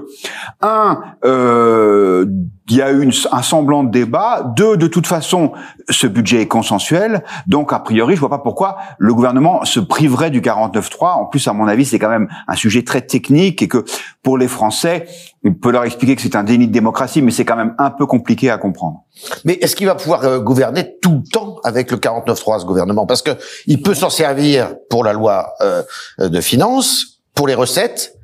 [0.62, 2.24] un, euh,
[2.70, 4.52] il y a eu un semblant de débat.
[4.56, 5.52] Deux, de toute façon,
[5.88, 7.24] ce budget est consensuel.
[7.46, 11.20] Donc, a priori, je vois pas pourquoi le gouvernement se priverait du 49.3.
[11.20, 13.84] En plus, à mon avis, c'est quand même un sujet très technique et que
[14.22, 15.06] pour les Français,
[15.48, 17.90] on peut leur expliquer que c'est un déni de démocratie, mais c'est quand même un
[17.90, 19.04] peu compliqué à comprendre.
[19.44, 23.06] Mais est-ce qu'il va pouvoir euh, gouverner tout le temps avec le 49.3, ce gouvernement?
[23.06, 23.30] Parce que
[23.66, 25.82] il peut s'en servir pour la loi euh,
[26.18, 28.17] de finances, pour les recettes,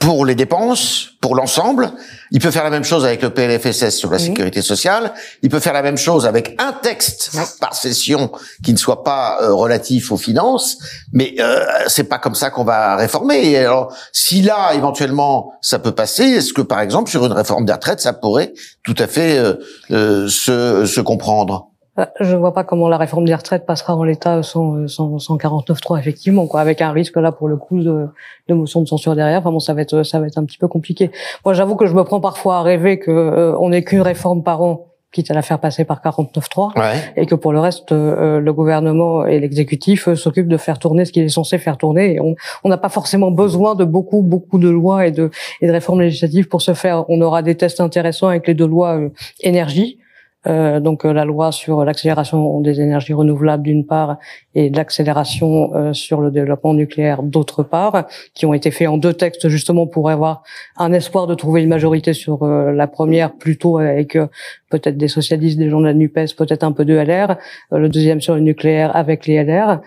[0.00, 1.92] pour les dépenses, pour l'ensemble.
[2.30, 5.12] Il peut faire la même chose avec le PLFSS sur la sécurité sociale.
[5.42, 8.32] Il peut faire la même chose avec un texte par session
[8.64, 10.78] qui ne soit pas euh, relatif aux finances.
[11.12, 13.50] Mais euh, c'est pas comme ça qu'on va réformer.
[13.50, 17.66] Et alors, si là éventuellement ça peut passer, est-ce que par exemple sur une réforme
[17.66, 19.54] des retraites, ça pourrait tout à fait euh,
[19.90, 21.69] euh se, se comprendre?
[22.20, 25.98] Je vois pas comment la réforme des retraites passera en l'état sans, sans, sans 49.3
[25.98, 28.06] effectivement, quoi, avec un risque là pour le coup de,
[28.48, 29.40] de motion de censure derrière.
[29.40, 31.10] Enfin bon, ça va être ça va être un petit peu compliqué.
[31.44, 34.42] Moi, j'avoue que je me prends parfois à rêver que euh, on n'ait qu'une réforme
[34.42, 37.12] par an quitte à la faire passer par 49.3, ouais.
[37.16, 41.04] et que pour le reste, euh, le gouvernement et l'exécutif euh, s'occupent de faire tourner
[41.04, 42.14] ce qu'il est censé faire tourner.
[42.14, 45.72] Et on n'a pas forcément besoin de beaucoup, beaucoup de lois et de, et de
[45.72, 47.04] réformes législatives pour ce faire.
[47.08, 49.08] On aura des tests intéressants avec les deux lois euh,
[49.40, 49.98] énergie,
[50.46, 54.16] euh, donc la loi sur l'accélération des énergies renouvelables d'une part
[54.54, 59.12] et l'accélération euh, sur le développement nucléaire d'autre part, qui ont été faits en deux
[59.12, 60.42] textes justement pour avoir
[60.78, 64.16] un espoir de trouver une majorité sur euh, la première plutôt avec
[64.70, 67.36] peut-être des socialistes, des gens de la NUPES, peut-être un peu de LR,
[67.72, 69.80] le deuxième sur le nucléaire avec les LR.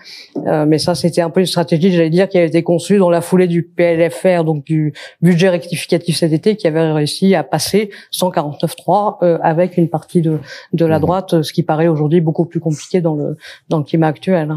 [0.66, 3.20] mais ça, c'était un peu une stratégie, j'allais dire, qui a été conçue dans la
[3.20, 4.92] foulée du PLFR, donc du
[5.22, 10.38] budget rectificatif cet été, qui avait réussi à passer 149.3 avec une partie de
[10.72, 13.36] de la droite, ce qui paraît aujourd'hui beaucoup plus compliqué dans le
[13.68, 14.54] dans le climat actuel.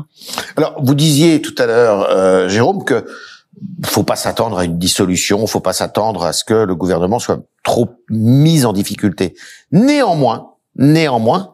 [0.56, 3.06] Alors, vous disiez tout à l'heure, euh, Jérôme, que
[3.86, 7.40] faut pas s'attendre à une dissolution, faut pas s'attendre à ce que le gouvernement soit
[7.64, 9.36] trop mis en difficulté.
[9.72, 11.54] Néanmoins, néanmoins,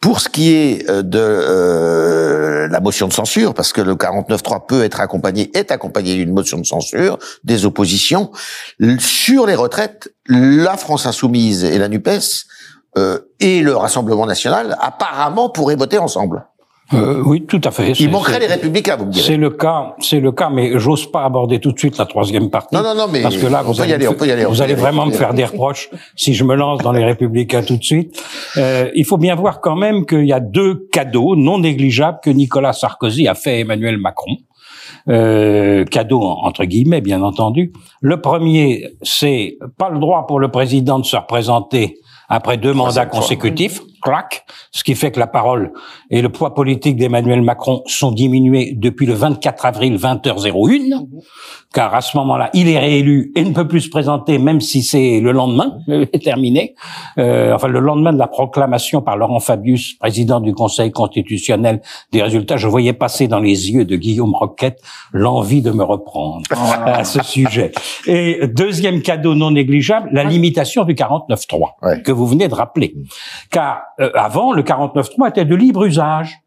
[0.00, 4.66] pour ce qui est euh, de euh, la motion de censure, parce que le 49.3
[4.66, 8.30] peut être accompagné, est accompagné d'une motion de censure, des oppositions,
[8.98, 12.44] sur les retraites, la France insoumise et la NUPES
[12.98, 16.46] euh, et le Rassemblement national apparemment pourraient voter ensemble.
[16.92, 17.92] Euh, oui, tout à fait.
[17.92, 19.26] Il manquerait les républicains, vous me direz.
[19.26, 22.50] C'est le cas, c'est le cas, mais j'ose pas aborder tout de suite la troisième
[22.50, 22.74] partie.
[22.74, 24.26] Non, non, non, mais parce que là, on vous peut allez, y aller, on peut
[24.26, 24.44] y aller.
[24.44, 27.76] Vous allez vraiment me faire des reproches si je me lance dans les républicains tout
[27.76, 28.22] de suite.
[28.58, 32.30] Euh, il faut bien voir quand même qu'il y a deux cadeaux non négligeables que
[32.30, 34.36] Nicolas Sarkozy a fait à Emmanuel Macron.
[35.08, 37.72] Euh, cadeau entre guillemets, bien entendu.
[38.00, 41.96] Le premier, c'est pas le droit pour le président de se représenter
[42.28, 45.72] après deux mandats consécutifs, clac, ce qui fait que la parole
[46.10, 51.06] et le poids politique d'Emmanuel Macron sont diminués depuis le 24 avril 20h01,
[51.72, 54.82] car à ce moment-là, il est réélu et ne peut plus se présenter, même si
[54.82, 55.78] c'est le lendemain,
[56.22, 56.74] terminé,
[57.18, 61.80] euh, enfin le lendemain de la proclamation par Laurent Fabius, président du Conseil constitutionnel,
[62.12, 62.58] des résultats.
[62.58, 64.80] Je voyais passer dans les yeux de Guillaume Roquette
[65.12, 67.72] l'envie de me reprendre à ce sujet.
[68.06, 72.94] Et deuxième cadeau non négligeable, la limitation du 49.3 que vous venez de rappeler,
[73.50, 76.40] car euh, avant le 49.3 était de libre usage.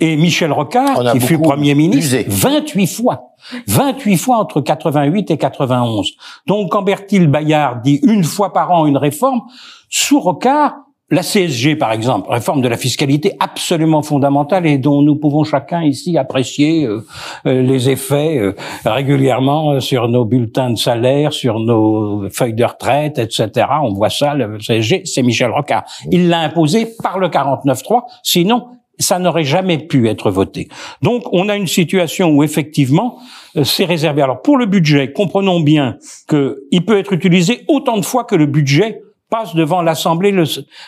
[0.00, 2.24] Et Michel Rocard, qui fut Premier ministre, usé.
[2.28, 3.32] 28 fois.
[3.66, 6.12] 28 fois entre 88 et 91.
[6.46, 9.40] Donc quand Bertil Bayard dit une fois par an une réforme,
[9.88, 10.76] sous Rocard,
[11.10, 15.82] la CSG, par exemple, réforme de la fiscalité absolument fondamentale et dont nous pouvons chacun
[15.82, 17.02] ici apprécier euh,
[17.46, 22.64] euh, les effets euh, régulièrement euh, sur nos bulletins de salaire, sur nos feuilles de
[22.64, 23.66] retraite, etc.
[23.82, 25.84] On voit ça, le CSG, c'est Michel Rocard.
[26.10, 28.66] Il l'a imposé par le 49.3, sinon
[28.98, 30.68] ça n'aurait jamais pu être voté.
[31.02, 33.18] Donc on a une situation où effectivement
[33.56, 34.22] euh, c'est réservé.
[34.22, 35.96] Alors pour le budget, comprenons bien
[36.28, 40.30] qu'il peut être utilisé autant de fois que le budget passe devant l'Assemblée.
[40.30, 40.44] Le...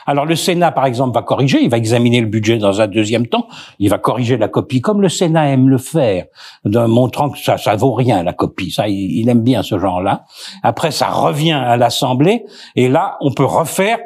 [0.07, 3.27] Alors le Sénat, par exemple, va corriger, il va examiner le budget dans un deuxième
[3.27, 3.49] temps,
[3.79, 6.27] il va corriger la copie, comme le Sénat aime le faire,
[6.65, 8.71] montrant que ça, ça vaut rien, la copie.
[8.71, 10.25] Ça, il aime bien ce genre-là.
[10.63, 12.45] Après, ça revient à l'Assemblée,
[12.77, 13.99] et là, on peut refaire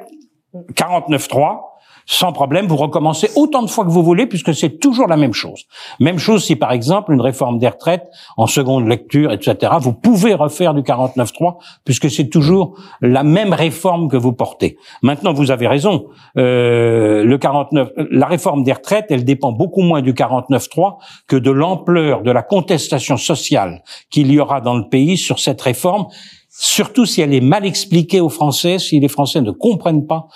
[0.75, 1.59] 49.3,
[2.07, 5.33] sans problème, vous recommencez autant de fois que vous voulez, puisque c'est toujours la même
[5.33, 5.65] chose.
[6.01, 10.35] Même chose si, par exemple, une réforme des retraites, en seconde lecture, etc., vous pouvez
[10.35, 14.77] refaire du 49.3, puisque c'est toujours la même réforme que vous portez.
[15.03, 20.03] Maintenant, vous avez raison, euh, le 49, la réforme des retraites, elle dépend beaucoup moins
[20.03, 25.17] du 49.3 que de l'ampleur de la contestation sociale qu'il y aura dans le pays
[25.17, 26.07] sur cette réforme,
[26.51, 30.29] surtout si elle est mal expliquée aux Français, si les Français ne comprennent pas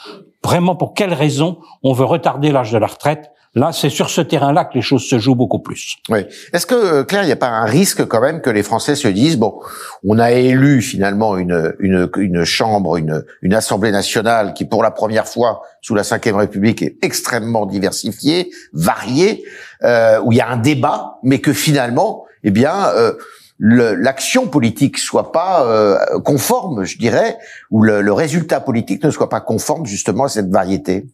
[0.45, 3.31] vraiment pour quelles raisons on veut retarder l'âge de la retraite?
[3.55, 5.97] Là, c'est sur ce terrain-là que les choses se jouent beaucoup plus.
[6.11, 6.21] Oui.
[6.53, 8.95] Est-ce que, euh, Claire, il n'y a pas un risque quand même que les Français
[8.95, 9.59] se disent, bon,
[10.07, 14.91] on a élu finalement une, une, une chambre, une, une Assemblée nationale qui, pour la
[14.91, 19.45] première fois sous la Ve République, est extrêmement diversifiée, variée,
[19.83, 22.89] euh, où il y a un débat, mais que finalement, eh bien...
[22.95, 23.15] Euh,
[23.59, 27.39] l'action politique soit pas euh, conforme, je dirais,
[27.71, 31.07] ou le, le, résultat politique ne soit pas conforme justement à cette variété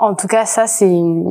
[0.00, 0.90] en tout cas, ça, c'est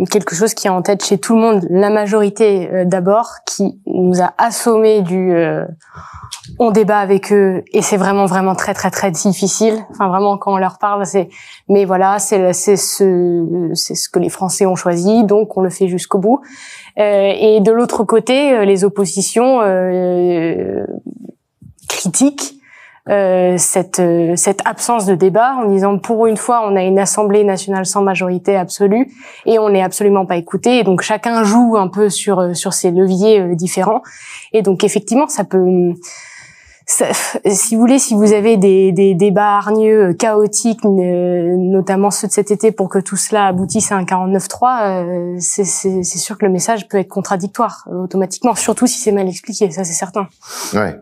[0.10, 1.67] quelque chose qui est en tête chez tout le monde.
[1.69, 5.65] La majorité, euh, d'abord, qui nous a assommés du euh,
[6.60, 9.84] on débat avec eux et c'est vraiment vraiment très très très difficile.
[9.89, 11.29] Enfin vraiment quand on leur parle c'est
[11.69, 15.69] mais voilà c'est c'est ce c'est ce que les Français ont choisi donc on le
[15.69, 16.41] fait jusqu'au bout.
[16.99, 20.86] Euh, et de l'autre côté euh, les oppositions euh,
[21.89, 22.53] critiquent
[23.10, 24.01] euh, cette
[24.36, 28.01] cette absence de débat en disant pour une fois on a une assemblée nationale sans
[28.01, 29.12] majorité absolue
[29.45, 30.84] et on n'est absolument pas écouté.
[30.84, 34.01] Donc chacun joue un peu sur sur ses leviers différents.
[34.53, 35.93] Et donc effectivement ça peut
[36.88, 42.32] si vous voulez, si vous avez des, des débats hargneux, euh, chaotiques, notamment ceux de
[42.32, 46.52] cet été, pour que tout cela aboutisse à un 49.3, euh, c'est sûr que le
[46.52, 50.28] message peut être contradictoire euh, automatiquement, surtout si c'est mal expliqué, ça c'est certain.
[50.74, 51.00] Ouais.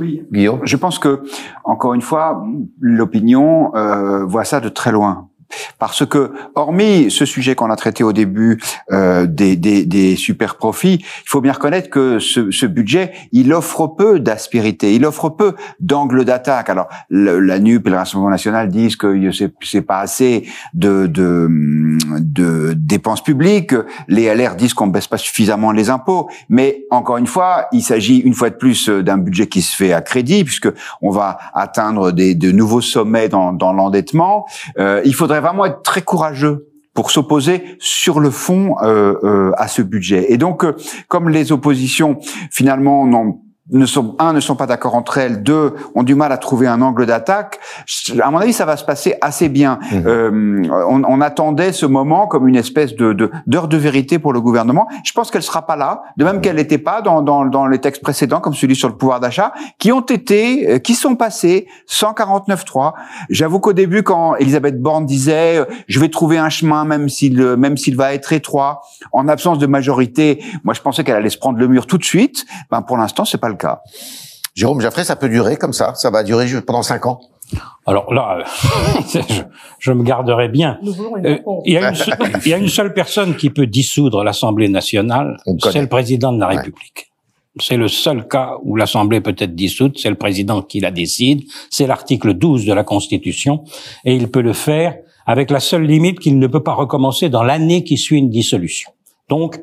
[0.00, 0.60] Oui, Guillaume?
[0.64, 1.22] Je pense que,
[1.62, 2.44] encore une fois,
[2.80, 5.28] l'opinion euh, voit ça de très loin.
[5.78, 8.60] Parce que, hormis ce sujet qu'on a traité au début
[8.92, 13.52] euh, des, des, des, super profits, il faut bien reconnaître que ce, ce budget, il
[13.52, 16.70] offre peu d'aspérité, il offre peu d'angle d'attaque.
[16.70, 19.30] Alors, la NUP et le Rassemblement national disent que
[19.62, 21.48] c'est pas assez de, de,
[22.20, 23.74] de dépenses publiques.
[24.08, 26.28] Les LR disent qu'on baisse pas suffisamment les impôts.
[26.48, 29.92] Mais encore une fois, il s'agit une fois de plus d'un budget qui se fait
[29.92, 30.68] à crédit, puisque
[31.02, 34.46] on va atteindre des, de nouveaux sommets dans, dans l'endettement.
[34.78, 39.68] Euh, il faudrait vraiment être très courageux pour s'opposer sur le fond euh, euh, à
[39.68, 40.32] ce budget.
[40.32, 40.74] Et donc, euh,
[41.08, 42.18] comme les oppositions
[42.50, 46.32] finalement n'ont ne sont un ne sont pas d'accord entre elles, deux ont du mal
[46.32, 47.60] à trouver un angle d'attaque.
[48.20, 49.78] À mon avis, ça va se passer assez bien.
[49.90, 49.96] Mmh.
[50.06, 53.14] Euh, on, on, attendait ce moment comme une espèce de
[53.46, 54.86] d'heure de, vérité pour le gouvernement.
[55.04, 57.78] Je pense qu'elle sera pas là, de même qu'elle n'était pas dans, dans, dans les
[57.78, 61.66] textes précédents, comme celui sur le pouvoir d'achat, qui ont été, euh, qui sont passés
[61.88, 62.92] 149.3.
[63.30, 67.42] J'avoue qu'au début, quand Elisabeth Borne disait euh, je vais trouver un chemin même s'il
[67.56, 71.38] même s'il va être étroit, en absence de majorité, moi je pensais qu'elle allait se
[71.38, 72.44] prendre le mur tout de suite.
[72.70, 73.80] Ben pour l'instant, c'est pas le cas.
[74.54, 77.20] Jérôme Jaffré, ça peut durer comme ça Ça va durer pendant cinq ans?
[77.86, 78.44] Alors là,
[79.12, 79.20] je,
[79.78, 80.78] je, me garderai bien.
[81.24, 81.96] Euh, il, y a une,
[82.44, 86.40] il, y a une, seule personne qui peut dissoudre l'Assemblée nationale, c'est le président de
[86.40, 87.10] la République.
[87.60, 91.42] C'est le seul cas où l'Assemblée peut être dissoute, c'est le président qui la décide,
[91.70, 93.64] c'est l'article 12 de la Constitution,
[94.04, 97.42] et il peut le faire avec la seule limite qu'il ne peut pas recommencer dans
[97.42, 98.90] l'année qui suit une dissolution.
[99.28, 99.60] Donc,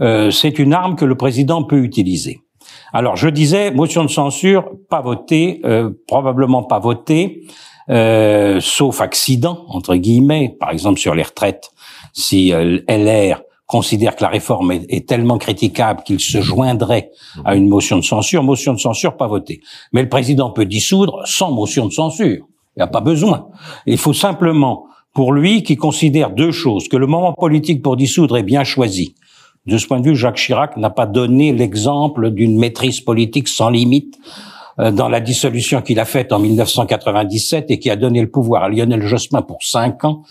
[0.00, 2.40] euh, c'est une arme que le président peut utiliser.
[2.96, 7.42] Alors, je disais, motion de censure, pas votée, euh, probablement pas votée,
[7.90, 11.72] euh, sauf accident, entre guillemets, par exemple sur les retraites,
[12.12, 17.10] si euh, LR considère que la réforme est, tellement critiquable qu'il se joindrait
[17.44, 19.60] à une motion de censure, motion de censure pas votée.
[19.92, 22.46] Mais le président peut dissoudre sans motion de censure.
[22.76, 23.48] Il n'y a pas besoin.
[23.86, 28.36] Il faut simplement, pour lui, qui considère deux choses, que le moment politique pour dissoudre
[28.36, 29.16] est bien choisi,
[29.66, 33.70] de ce point de vue, Jacques Chirac n'a pas donné l'exemple d'une maîtrise politique sans
[33.70, 34.18] limite
[34.78, 38.64] euh, dans la dissolution qu'il a faite en 1997 et qui a donné le pouvoir
[38.64, 40.22] à Lionel Jospin pour cinq ans.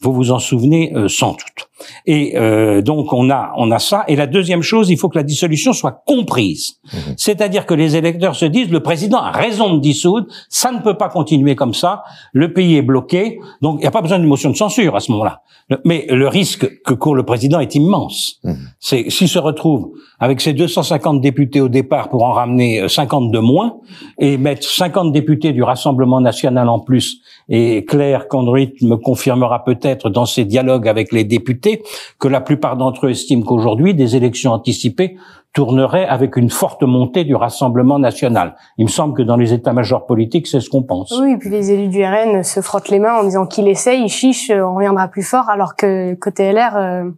[0.00, 1.69] Vous vous en souvenez euh, sans doute.
[2.06, 4.04] Et euh, donc on a on a ça.
[4.08, 6.78] Et la deuxième chose, il faut que la dissolution soit comprise.
[6.84, 6.96] Mmh.
[7.16, 10.96] C'est-à-dire que les électeurs se disent le président a raison de dissoudre, ça ne peut
[10.96, 12.02] pas continuer comme ça.
[12.32, 15.00] Le pays est bloqué, donc il n'y a pas besoin d'une motion de censure à
[15.00, 15.42] ce moment-là.
[15.84, 18.40] Mais le risque que court le président est immense.
[18.44, 18.52] Mmh.
[18.80, 23.30] C'est s'il se retrouve avec ses 250 députés au départ pour en ramener 50 euh,
[23.32, 23.76] de moins
[24.18, 27.22] et mettre 50 députés du Rassemblement national en plus.
[27.50, 31.82] Et Claire Condruit me confirmera peut-être dans ses dialogues avec les députés
[32.20, 35.16] que la plupart d'entre eux estiment qu'aujourd'hui, des élections anticipées
[35.52, 38.54] tourneraient avec une forte montée du Rassemblement national.
[38.78, 41.12] Il me semble que dans les états-majors politiques, c'est ce qu'on pense.
[41.20, 44.04] Oui, et puis les élus du RN se frottent les mains en disant qu'il essaye,
[44.04, 47.10] il chiche, on reviendra plus fort, alors que côté LR, euh,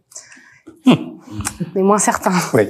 [0.87, 2.31] on est moins certain.
[2.55, 2.63] Oui.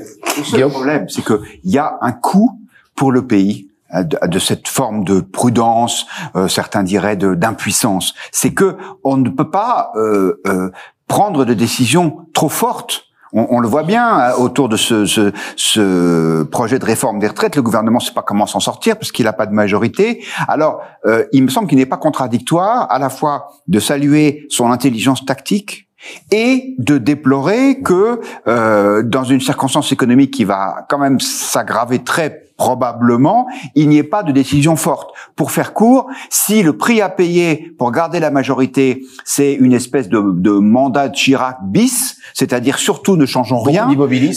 [0.54, 2.60] Le problème, c'est qu'il y a un coût
[2.96, 8.14] pour le pays de, cette forme de prudence, euh, certains diraient d'impuissance.
[8.32, 10.72] C'est que on ne peut pas euh, euh,
[11.08, 13.06] prendre de décisions trop fortes.
[13.36, 17.56] On, le voit bien euh, autour de ce, ce, ce, projet de réforme des retraites.
[17.56, 20.24] Le gouvernement ne sait pas comment s'en sortir parce qu'il n'a pas de majorité.
[20.48, 24.72] Alors, euh, il me semble qu'il n'est pas contradictoire à la fois de saluer son
[24.72, 25.90] intelligence tactique
[26.32, 32.44] et de déplorer que euh, dans une circonstance économique qui va quand même s'aggraver très
[32.64, 33.46] probablement,
[33.76, 35.12] il n'y ait pas de décision forte.
[35.36, 40.08] Pour faire court, si le prix à payer pour garder la majorité, c'est une espèce
[40.08, 43.90] de, de, mandat de Chirac bis, c'est-à-dire surtout ne changeons rien,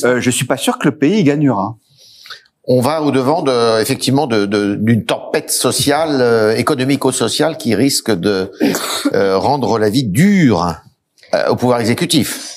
[0.05, 1.77] euh, je suis pas sûr que le pays gagnera.
[2.65, 8.51] On va au devant de, effectivement, d'une de, tempête sociale, euh, économico-sociale qui risque de
[9.15, 10.75] euh, rendre la vie dure
[11.49, 12.57] au pouvoir exécutif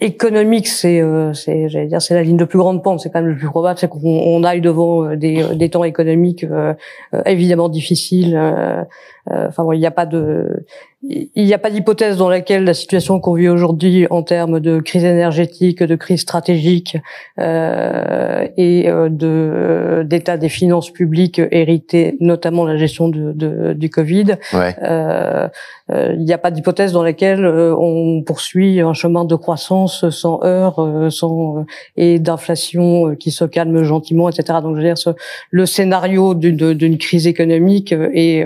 [0.00, 3.00] économique, c'est, euh, j'allais dire, c'est la ligne de plus grande pente.
[3.00, 5.70] C'est quand même le plus probable, c'est qu'on on aille devant euh, des, euh, des
[5.70, 6.74] temps économiques euh,
[7.24, 8.38] évidemment difficiles.
[9.28, 10.64] Enfin, bon, il n'y a pas de,
[11.02, 14.80] il n'y a pas d'hypothèse dans laquelle la situation qu'on vit aujourd'hui en termes de
[14.80, 16.96] crise énergétique, de crise stratégique
[17.38, 24.36] euh, et de d'état des finances publiques héritées, notamment la gestion de, de du Covid.
[24.52, 24.74] Ouais.
[24.82, 25.48] Euh,
[25.88, 31.12] il n'y a pas d'hypothèse dans laquelle on poursuit un chemin de croissance sans heurts,
[31.12, 31.64] sans
[31.96, 34.58] et d'inflation qui se calme gentiment, etc.
[34.62, 35.10] Donc, je veux dire, ce,
[35.50, 38.44] le scénario d'une d'une crise économique est,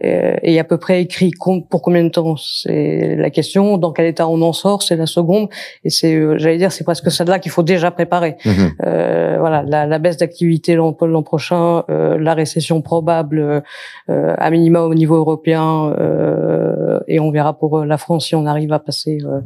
[0.00, 1.32] est à peu près écrit
[1.70, 3.78] pour combien de temps C'est la question.
[3.78, 5.48] Dans quel état on en sort C'est la seconde.
[5.84, 8.36] Et c'est, j'allais dire, c'est presque celle-là qu'il faut déjà préparer.
[8.44, 8.50] Mmh.
[8.84, 13.62] Euh, voilà, la, la baisse d'activité l'an, l'an prochain, euh, la récession probable,
[14.08, 18.46] euh, à minima au niveau européen, euh, et on verra pour la France si on
[18.46, 19.40] arrive à passer euh,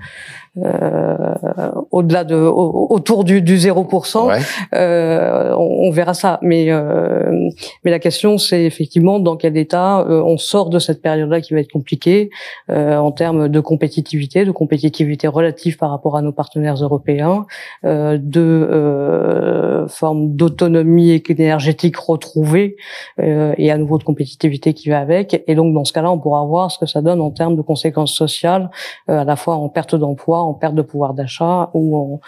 [1.91, 4.27] au-delà de au, autour du, du 0%.
[4.27, 4.39] Ouais.
[4.75, 6.39] Euh, on, on, verra ça.
[6.43, 7.51] Mais euh,
[7.85, 11.55] mais la question c'est effectivement dans quel état euh, on sort de cette période-là qui
[11.55, 12.31] va être compliquée
[12.71, 17.47] euh, en termes de compétitivité, de compétitivité relative par rapport à nos partenaires européens,
[17.85, 22.77] euh, de forme d'autonomie énergétique retrouvée
[23.19, 25.43] et à nouveau de compétitivité qui va avec.
[25.47, 27.63] Et donc dans ce cas-là, on pourra voir ce que ça donne en termes de
[27.63, 28.71] conséquences sociales,
[29.07, 32.21] à la fois en perte d'emploi, en perte de pouvoir d'achat ou en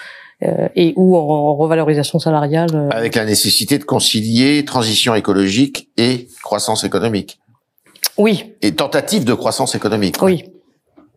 [0.45, 2.71] euh, et ou en revalorisation salariale.
[2.75, 2.89] euh.
[2.91, 7.41] Avec la nécessité de concilier transition écologique et croissance économique.
[8.17, 10.17] Oui, Et tentative de croissance économique.
[10.23, 10.45] oui.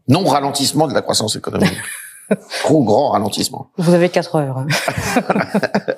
[0.07, 1.77] Non ralentissement de la croissance économique.
[2.63, 3.69] Trop grand ralentissement.
[3.77, 4.57] Vous avez quatre heures.
[4.57, 4.67] hein.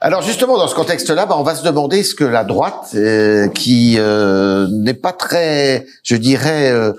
[0.00, 3.48] Alors justement, dans ce contexte-là, bah, on va se demander ce que la droite, euh,
[3.48, 6.92] qui euh, n'est pas très, je dirais, euh,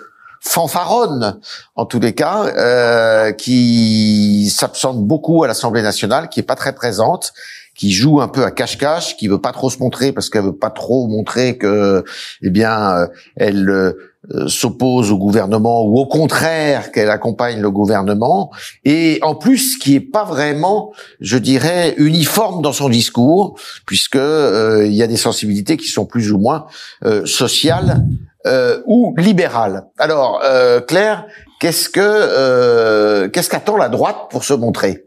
[0.45, 1.39] fanfaronne
[1.75, 6.73] en tous les cas, euh, qui s'absente beaucoup à l'Assemblée nationale, qui est pas très
[6.73, 7.33] présente,
[7.75, 10.55] qui joue un peu à cache-cache, qui veut pas trop se montrer parce qu'elle veut
[10.55, 12.05] pas trop montrer que,
[12.41, 14.14] eh bien, euh, elle euh,
[14.47, 18.51] s'oppose au gouvernement ou au contraire qu'elle accompagne le gouvernement
[18.83, 24.85] et en plus qui est pas vraiment je dirais uniforme dans son discours puisque euh,
[24.85, 26.65] il y a des sensibilités qui sont plus ou moins
[27.03, 28.05] euh, sociales
[28.45, 29.85] euh, ou libérales.
[29.97, 31.25] Alors euh, Claire,
[31.59, 35.04] qu'est-ce que euh, qu'est-ce qu'attend la droite pour se montrer?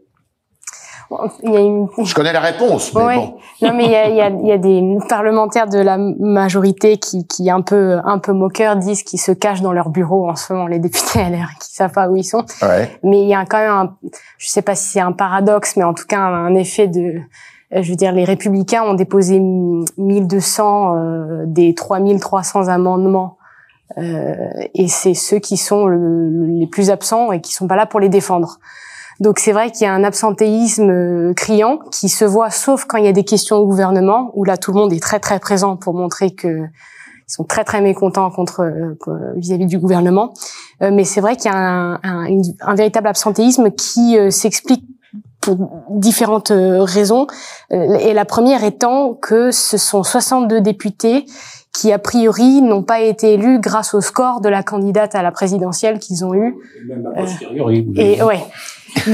[1.43, 1.87] Il y a une...
[2.03, 3.15] Je connais la réponse, mais Ouais.
[3.17, 3.37] bon.
[3.63, 5.97] Non, mais il y a, il y, a, il y a des parlementaires de la
[5.97, 10.29] majorité qui, qui un peu, un peu moqueurs disent qu'ils se cachent dans leur bureau
[10.29, 12.45] en ce moment, les députés LR, qui savent pas où ils sont.
[12.61, 12.89] Ouais.
[13.03, 13.95] Mais il y a quand même un,
[14.37, 17.15] je sais pas si c'est un paradoxe, mais en tout cas un effet de,
[17.71, 19.39] je veux dire, les républicains ont déposé
[19.97, 23.37] 1200 euh, des 3300 amendements.
[23.97, 24.35] Euh,
[24.75, 27.85] et c'est ceux qui sont le- le- les plus absents et qui sont pas là
[27.87, 28.59] pour les défendre.
[29.19, 32.97] Donc c'est vrai qu'il y a un absentéisme euh, criant qui se voit sauf quand
[32.97, 35.39] il y a des questions au gouvernement où là tout le monde est très très
[35.39, 40.33] présent pour montrer que ils sont très très mécontents contre euh, vis-à-vis du gouvernement.
[40.81, 44.83] Euh, mais c'est vrai qu'il y a un, un, un véritable absentéisme qui euh, s'explique
[45.41, 45.57] pour
[45.89, 47.27] différentes euh, raisons.
[47.71, 51.25] Euh, et la première étant que ce sont 62 députés
[51.73, 55.31] qui a priori n'ont pas été élus grâce au score de la candidate à la
[55.31, 56.55] présidentielle qu'ils ont eu.
[56.89, 58.43] Euh, et ouais.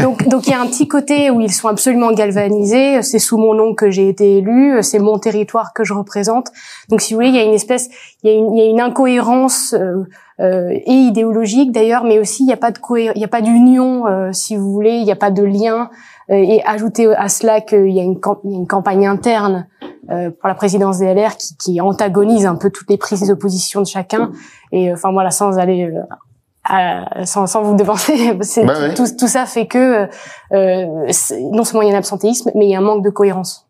[0.01, 3.01] Donc, donc il y a un petit côté où ils sont absolument galvanisés.
[3.01, 4.82] C'est sous mon nom que j'ai été élu.
[4.82, 6.51] C'est mon territoire que je représente.
[6.89, 7.89] Donc, si vous voulez, il y a une espèce,
[8.23, 10.03] il y a une, il y a une incohérence euh,
[10.39, 13.41] euh, et idéologique d'ailleurs, mais aussi il n'y a pas de il y a pas
[13.41, 14.97] d'union, euh, si vous voulez.
[14.97, 15.89] Il n'y a pas de lien.
[16.32, 19.67] Euh, et ajouter à cela qu'il y a une, une campagne interne
[20.09, 23.82] euh, pour la présidence des LR qui, qui antagonise un peu toutes les prises d'opposition
[23.82, 24.32] de chacun.
[24.71, 25.91] Et euh, enfin voilà, sans aller
[26.66, 28.93] à- sans, sans vous devancer, c'est- Ouais, ouais.
[28.93, 30.07] tout, tout ça fait que
[30.53, 30.86] euh,
[31.53, 33.68] non seulement il y a un absentéisme, mais il y a un manque de cohérence.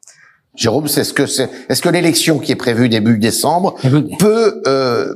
[0.55, 3.75] Jérôme, c'est ce que c'est est-ce que l'élection qui est prévue début décembre
[4.19, 5.13] peut euh,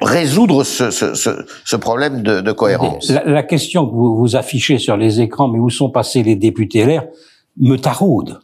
[0.00, 1.30] résoudre ce, ce, ce,
[1.64, 3.08] ce problème de, de cohérence?
[3.10, 6.36] La, la question que vous, vous affichez sur les écrans, mais où sont passés les
[6.36, 7.02] députés LR,
[7.58, 8.38] me taraude.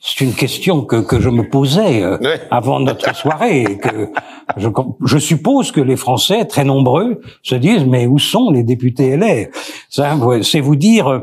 [0.00, 2.40] C'est une question que, que je me posais euh, Ouais.
[2.50, 3.62] avant notre soirée.
[3.62, 4.10] et Que
[4.56, 4.68] je,
[5.04, 9.48] je suppose que les Français, très nombreux, se disent mais où sont les députés LR
[10.42, 11.18] C'est vous dire euh,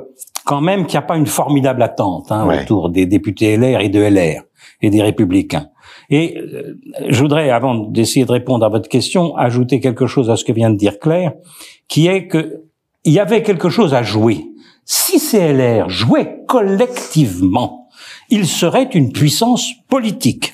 [0.46, 2.62] quand même qu'il n'y a pas une formidable attente hein, Ouais.
[2.64, 4.44] autour des députés LR et de LR
[4.82, 5.68] et des Républicains.
[6.10, 6.78] Et euh,
[7.10, 10.52] je voudrais, avant d'essayer de répondre à votre question, ajouter quelque chose à ce que
[10.52, 11.32] vient de dire Claire,
[11.88, 12.62] qui est que
[13.06, 14.46] il y avait quelque chose à jouer.
[14.84, 17.85] Si ces LR jouaient collectivement,
[18.30, 20.54] ils seraient une puissance politique.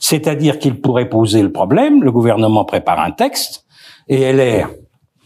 [0.00, 3.64] C'est-à-dire qu'ils pourraient poser le problème, le gouvernement prépare un texte,
[4.08, 4.68] et LR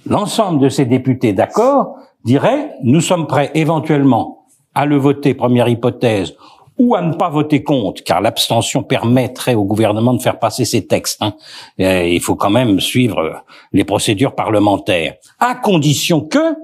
[0.09, 6.35] l'ensemble de ces députés d'accord diraient nous sommes prêts éventuellement à le voter, première hypothèse,
[6.79, 10.87] ou à ne pas voter contre, car l'abstention permettrait au gouvernement de faire passer ses
[10.87, 11.21] textes.
[11.21, 11.35] Hein.
[11.79, 16.55] il faut quand même suivre les procédures parlementaires, à condition que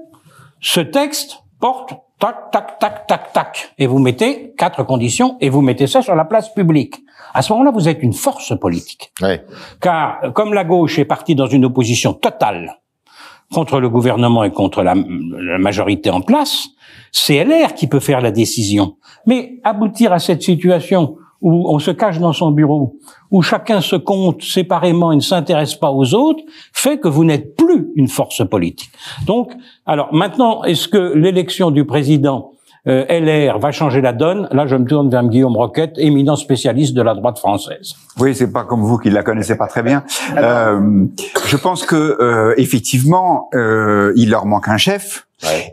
[0.61, 5.61] ce texte porte tac, tac, tac, tac, tac, et vous mettez quatre conditions et vous
[5.61, 6.95] mettez ça sur la place publique.
[7.33, 9.11] À ce moment-là, vous êtes une force politique.
[9.81, 12.77] Car comme la gauche est partie dans une opposition totale
[13.53, 16.67] contre le gouvernement et contre la, majorité en place,
[17.11, 18.97] c'est LR qui peut faire la décision.
[19.25, 22.97] Mais aboutir à cette situation où on se cache dans son bureau,
[23.29, 26.43] où chacun se compte séparément et ne s'intéresse pas aux autres,
[26.73, 28.89] fait que vous n'êtes plus une force politique.
[29.27, 29.51] Donc,
[29.85, 32.53] alors maintenant, est-ce que l'élection du président
[32.87, 34.47] euh, LR va changer la donne?
[34.51, 37.93] Là, je me tourne vers Guillaume Roquette, éminent spécialiste de la droite française.
[38.19, 40.03] Oui, c'est pas comme vous qui la connaissez pas très bien.
[40.37, 41.05] Euh,
[41.45, 45.24] je pense que euh, effectivement, euh, il leur manque un chef.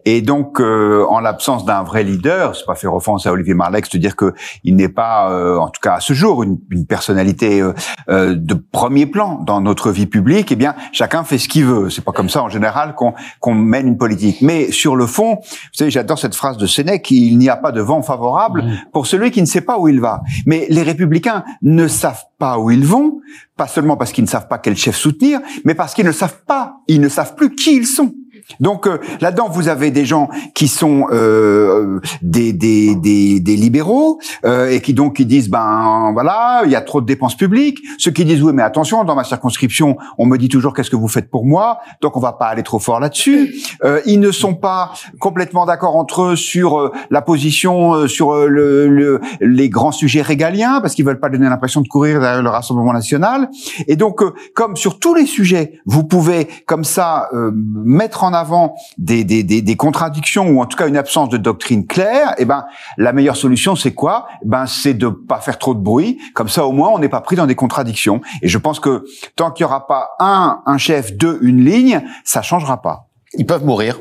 [0.04, 3.88] Et donc, euh, en l'absence d'un vrai leader, c'est pas faire offense à Olivier Marlex
[3.90, 4.34] de dire que
[4.64, 8.54] il n'est pas, euh, en tout cas à ce jour, une, une personnalité euh, de
[8.54, 10.50] premier plan dans notre vie publique.
[10.50, 11.90] Eh bien, chacun fait ce qu'il veut.
[11.90, 14.42] C'est pas comme ça en général qu'on qu'on mène une politique.
[14.42, 17.72] Mais sur le fond, vous savez, j'adore cette phrase de Sénèque il n'y a pas
[17.72, 18.90] de vent favorable mmh.
[18.92, 20.22] pour celui qui ne sait pas où il va.
[20.44, 23.20] Mais les républicains ne savent pas où ils vont,
[23.56, 26.42] pas seulement parce qu'ils ne savent pas quel chef soutenir, mais parce qu'ils ne savent
[26.46, 28.12] pas, ils ne savent plus qui ils sont.
[28.60, 34.18] Donc euh, là-dedans, vous avez des gens qui sont euh, des, des, des, des, libéraux
[34.44, 37.78] euh, et qui donc qui disent ben voilà, il y a trop de dépenses publiques.
[37.98, 40.96] Ceux qui disent oui, mais attention, dans ma circonscription, on me dit toujours qu'est-ce que
[40.96, 43.54] vous faites pour moi, donc on va pas aller trop fort là-dessus.
[43.84, 48.34] Euh, ils ne sont pas complètement d'accord entre eux sur euh, la position euh, sur
[48.34, 52.42] le, le, les grands sujets régaliens parce qu'ils veulent pas donner l'impression de courir derrière
[52.42, 53.48] le Rassemblement national.
[53.86, 54.22] Et donc,
[54.54, 59.42] comme sur tous les sujets, vous pouvez comme ça mettre en avant avant des, des,
[59.42, 62.64] des, des, contradictions ou en tout cas une absence de doctrine claire, eh ben
[62.98, 64.26] la meilleure solution c'est quoi?
[64.44, 67.08] Eh Ben c'est de pas faire trop de bruit, comme ça au moins on n'est
[67.08, 68.20] pas pris dans des contradictions.
[68.42, 69.04] Et je pense que
[69.36, 73.08] tant qu'il y aura pas un un chef, deux une ligne, ça changera pas.
[73.34, 74.00] Ils peuvent mourir.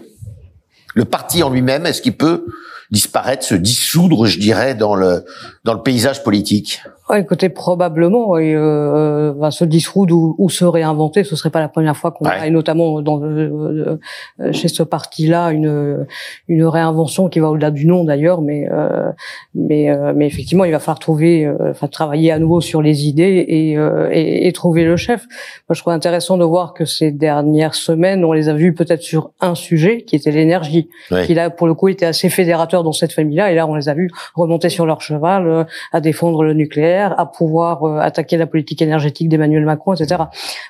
[0.94, 2.46] Le parti en lui-même, est-ce qu'il peut
[2.90, 5.24] disparaître, se dissoudre, je dirais, dans le
[5.64, 6.82] dans le paysage politique?
[7.20, 11.24] Écoutez, probablement, et, euh, va se dissoudre ou, ou, se réinventer.
[11.24, 13.98] Ce serait pas la première fois qu'on a, et notamment dans, euh,
[14.40, 16.06] euh, chez ce parti-là, une,
[16.48, 19.12] une réinvention qui va au-delà du nom d'ailleurs, mais, euh,
[19.56, 23.08] mais, euh, mais effectivement, il va falloir trouver, euh, enfin, travailler à nouveau sur les
[23.08, 25.22] idées et, et, et, trouver le chef.
[25.68, 29.02] Moi, je trouve intéressant de voir que ces dernières semaines, on les a vus peut-être
[29.02, 30.90] sur un sujet qui était l'énergie,
[31.26, 33.90] qui là, pour le coup, était assez fédérateur dans cette famille-là, et là, on les
[33.90, 38.48] a vus remonter sur leur cheval, à défendre le nucléaire à pouvoir euh, attaquer la
[38.48, 40.24] politique énergétique d'Emmanuel Macron, etc.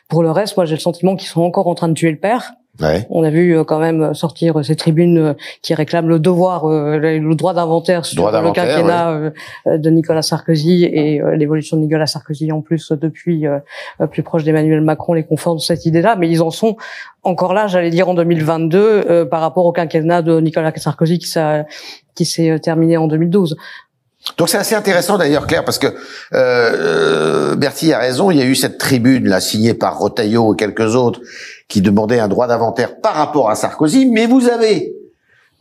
[0.07, 2.17] Pour le reste, moi, j'ai le sentiment qu'ils sont encore en train de tuer le
[2.17, 2.53] père.
[2.79, 3.05] Ouais.
[3.09, 7.33] On a vu euh, quand même sortir ces tribunes euh, qui réclament le devoir, le
[7.35, 9.31] droit d'inventaire sur le quinquennat
[9.65, 13.45] de Nicolas Sarkozy et l'évolution de Nicolas Sarkozy en plus depuis
[14.11, 16.15] plus proche d'Emmanuel Macron les conforte cette idée-là.
[16.15, 16.77] Mais ils en sont
[17.23, 22.59] encore là, j'allais dire en 2022 par rapport au quinquennat de Nicolas Sarkozy qui s'est
[22.59, 23.57] terminé en 2012.
[24.37, 25.93] Donc c'est assez intéressant d'ailleurs, Claire, parce que euh,
[26.33, 28.31] euh, Bertie a raison.
[28.31, 31.21] Il y a eu cette tribune là signée par Rotaillot et quelques autres
[31.67, 34.05] qui demandaient un droit d'inventaire par rapport à Sarkozy.
[34.05, 34.93] Mais vous avez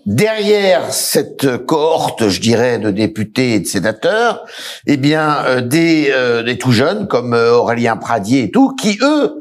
[0.06, 4.44] derrière cette cohorte, je dirais, de députés et de sénateurs,
[4.86, 8.98] eh bien euh, des, euh, des tout jeunes comme euh, Aurélien Pradier et tout, qui
[9.02, 9.36] eux,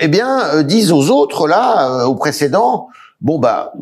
[0.00, 2.88] eh bien disent aux autres là, aux précédents,
[3.22, 3.72] bon bah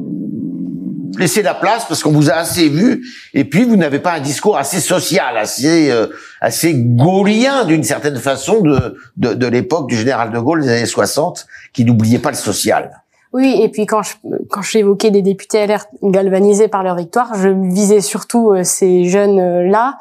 [1.18, 3.04] laissez la place parce qu'on vous a assez vu
[3.34, 6.06] et puis vous n'avez pas un discours assez social, assez euh,
[6.40, 10.86] assez gaullien d'une certaine façon de de, de l'époque du général de Gaulle des années
[10.86, 13.02] 60 qui n'oubliait pas le social.
[13.32, 14.14] Oui, et puis quand je,
[14.48, 19.98] quand j'évoquais des députés LR galvanisés par leur victoire, je visais surtout euh, ces jeunes-là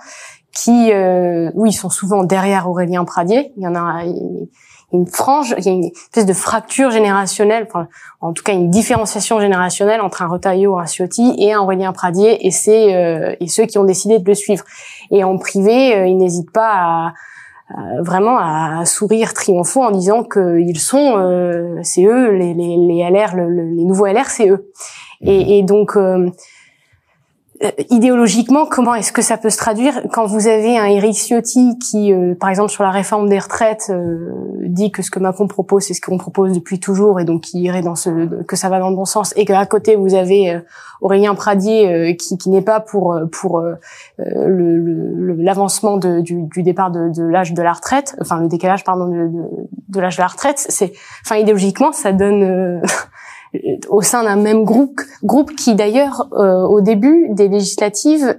[0.51, 3.53] qui, euh, oui, sont souvent derrière Aurélien Pradier.
[3.55, 4.03] Il y en a,
[4.91, 7.87] une frange, il y a une espèce de fracture générationnelle, enfin,
[8.21, 12.45] en tout cas une différenciation générationnelle entre un Retailleau, un Ciotti et un Aurélien Pradier
[12.45, 14.63] et c'est euh, et ceux qui ont décidé de le suivre.
[15.11, 17.13] Et en privé, euh, ils n'hésitent pas à,
[18.01, 23.35] vraiment à sourire triomphant en disant qu'ils sont, euh, c'est eux, les, les, les LR,
[23.35, 24.71] les nouveaux LR, c'est eux.
[25.21, 25.49] Et, mmh.
[25.49, 25.97] et donc
[27.61, 31.77] euh, idéologiquement, comment est-ce que ça peut se traduire quand vous avez un Éric Ciotti
[31.77, 34.31] qui, euh, par exemple, sur la réforme des retraites, euh,
[34.63, 37.59] dit que ce que Macron propose, c'est ce qu'on propose depuis toujours, et donc qui
[37.59, 40.57] irait dans ce, que ça va dans le bon sens, et qu'à côté vous avez
[41.01, 43.61] Aurélien Pradier qui, qui n'est pas pour pour
[44.17, 49.07] l'avancement le, du, du, départ de, de l'âge de la retraite, enfin le décalage pardon
[49.07, 49.43] de, de,
[49.89, 50.93] de l'âge de la retraite, c'est,
[51.25, 52.81] enfin idéologiquement, ça donne
[53.89, 58.35] au sein d'un même groupe, groupe qui d'ailleurs au début des législatives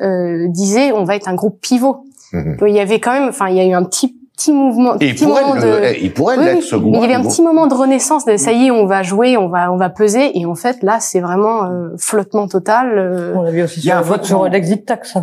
[0.49, 2.05] disait on va être un groupe pivot.
[2.33, 2.59] Mhm.
[2.69, 4.95] Il y avait quand même, enfin il y a eu un petit petit mouvement.
[5.01, 6.03] Et il, pourrait de...
[6.03, 6.95] il pourrait l'être ce groupe.
[6.95, 9.37] Il y avait un petit moment de renaissance de ça y est, on va jouer,
[9.37, 13.33] on va on va peser et en fait là c'est vraiment flottement total.
[13.35, 15.17] On l'a vu aussi il y a un vote sur l'exit tax.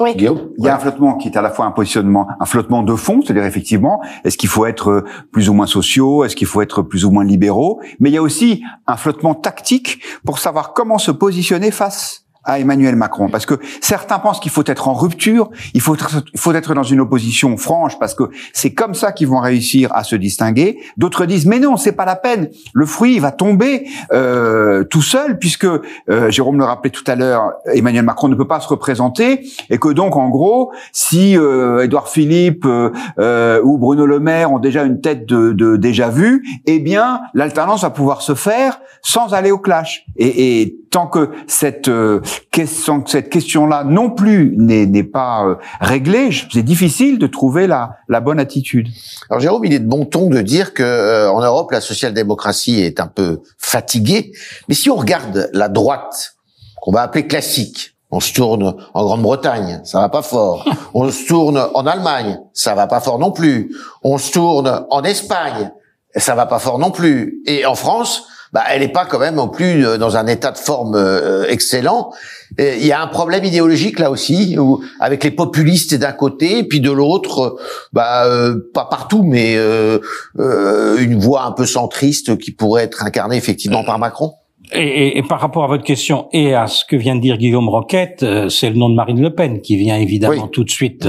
[0.00, 0.14] Oui.
[0.14, 2.82] Guillaume il y a un flottement qui est à la fois un positionnement, un flottement
[2.82, 6.62] de fond, c'est-à-dire effectivement, est-ce qu'il faut être plus ou moins sociaux, est-ce qu'il faut
[6.62, 10.72] être plus ou moins libéraux, mais il y a aussi un flottement tactique pour savoir
[10.72, 14.94] comment se positionner face à Emmanuel Macron parce que certains pensent qu'il faut être en
[14.94, 19.28] rupture, il faut être, il dans une opposition franche parce que c'est comme ça qu'ils
[19.28, 20.78] vont réussir à se distinguer.
[20.96, 25.38] D'autres disent mais non, c'est pas la peine, le fruit va tomber euh, tout seul
[25.38, 29.46] puisque euh, Jérôme le rappelait tout à l'heure, Emmanuel Macron ne peut pas se représenter
[29.70, 34.58] et que donc en gros, si euh, Édouard Philippe euh, ou Bruno Le Maire ont
[34.58, 39.34] déjà une tête de, de déjà vu, eh bien l'alternance va pouvoir se faire sans
[39.34, 40.04] aller au clash.
[40.16, 42.20] Et, et tant que cette euh,
[42.50, 48.20] question, cette question-là non plus n'est pas euh, réglée, c'est difficile de trouver la, la
[48.20, 48.88] bonne attitude.
[49.30, 52.80] Alors Jérôme, il est de bon ton de dire que euh, en Europe la social-démocratie
[52.80, 54.32] est un peu fatiguée,
[54.68, 56.36] mais si on regarde la droite
[56.80, 60.64] qu'on va appeler classique, on se tourne en Grande-Bretagne, ça va pas fort.
[60.94, 63.74] On se tourne en Allemagne, ça va pas fort non plus.
[64.04, 65.72] On se tourne en Espagne,
[66.14, 67.42] ça va pas fort non plus.
[67.46, 68.22] Et en France,
[68.52, 71.46] bah, elle n'est pas quand même non plus euh, dans un état de forme euh,
[71.48, 72.12] excellent.
[72.58, 76.80] Il y a un problème idéologique là aussi, où, avec les populistes d'un côté, puis
[76.80, 77.56] de l'autre,
[77.92, 83.84] bah, euh, pas partout, mais une voix un peu centriste qui pourrait être incarnée effectivement
[83.84, 84.34] par Macron.
[84.72, 87.68] Et, et, par rapport à votre question et à ce que vient de dire Guillaume
[87.68, 91.06] Roquette, c'est le nom de Marine Le Pen qui vient évidemment tout de suite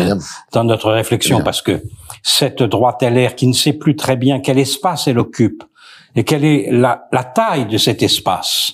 [0.54, 1.82] dans notre réflexion, parce que
[2.24, 5.64] cette droite LR qui ne sait plus très bien quel espace elle occupe,
[6.18, 8.74] et quelle est la, la taille de cet espace?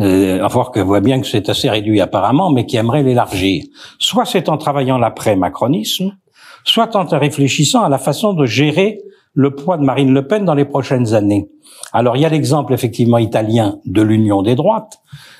[0.00, 3.64] Euh, voir que voit bien que c'est assez réduit apparemment, mais qui aimerait l'élargir.
[3.98, 6.16] Soit c'est en travaillant l'après-macronisme,
[6.64, 8.98] soit en réfléchissant à la façon de gérer
[9.34, 11.48] le poids de Marine Le Pen dans les prochaines années.
[11.92, 14.98] Alors il y a l'exemple effectivement italien de l'union des droites,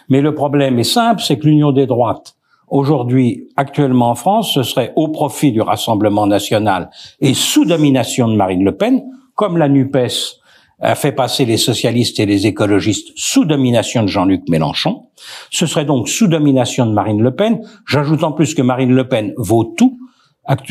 [0.09, 2.34] mais le problème est simple, c'est que l'union des droites,
[2.68, 6.90] aujourd'hui, actuellement en France, ce serait au profit du Rassemblement national
[7.20, 9.03] et sous domination de Marine Le Pen,
[9.34, 10.39] comme la NUPES
[10.81, 15.07] a fait passer les socialistes et les écologistes sous domination de Jean-Luc Mélenchon.
[15.51, 17.61] Ce serait donc sous domination de Marine Le Pen.
[17.87, 19.99] J'ajoute en plus que Marine Le Pen vaut tout,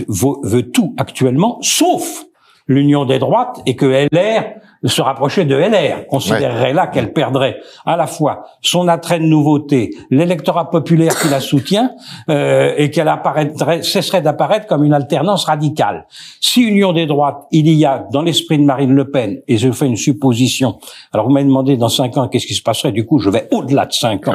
[0.07, 2.25] veut tout actuellement, sauf
[2.67, 4.45] l'union des droites et que LR
[4.87, 9.89] se rapprocher de LR, considérerait là qu'elle perdrait à la fois son attrait de nouveauté,
[10.09, 11.91] l'électorat populaire qui la soutient,
[12.29, 16.05] euh, et qu'elle apparaîtrait, cesserait d'apparaître comme une alternance radicale.
[16.39, 19.71] Si union des droites, il y a dans l'esprit de Marine Le Pen, et je
[19.71, 20.79] fais une supposition,
[21.13, 23.47] alors vous m'avez demandé dans cinq ans qu'est-ce qui se passerait, du coup je vais
[23.51, 24.33] au-delà de cinq ans,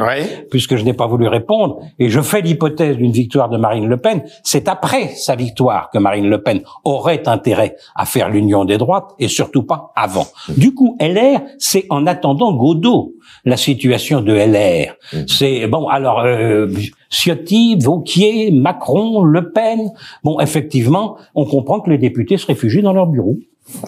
[0.51, 3.97] puisque je n'ai pas voulu répondre, et je fais l'hypothèse d'une victoire de Marine Le
[3.97, 8.77] Pen, c'est après sa victoire que Marine Le Pen aurait intérêt à faire l'union des
[8.77, 10.25] droites, et surtout pas avant.
[10.57, 13.13] Du coup, LR, c'est en attendant Godot
[13.45, 14.95] la situation de LR.
[15.13, 15.27] Mmh.
[15.27, 15.87] C'est bon.
[15.87, 16.67] Alors euh,
[17.09, 19.91] Ciotti, Vauquier, Macron, Le Pen.
[20.23, 23.37] Bon, effectivement, on comprend que les députés se réfugient dans leur bureau.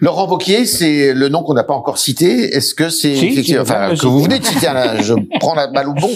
[0.00, 2.54] Laurent Wauquiez, c'est le nom qu'on n'a pas encore cité.
[2.54, 4.68] Est-ce que c'est enfin que vous venez de citer
[5.00, 6.10] Je prends la balle au bon.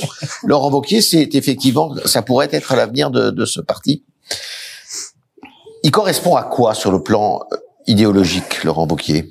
[0.44, 4.04] Laurent Wauquiez, c'est effectivement, ça pourrait être l'avenir de, de ce parti.
[5.82, 7.56] Il correspond à quoi sur le plan euh,
[7.86, 9.26] idéologique, Laurent Bocquier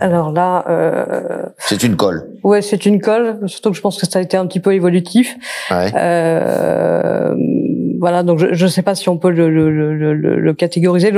[0.00, 1.46] alors là, euh...
[1.56, 2.28] c'est une colle.
[2.42, 3.38] Ouais, c'est une colle.
[3.46, 5.36] Surtout que je pense que ça a été un petit peu évolutif.
[5.70, 5.92] Ouais.
[5.94, 7.32] Euh
[8.04, 11.10] voilà, donc je ne sais pas si on peut le, le, le, le catégoriser.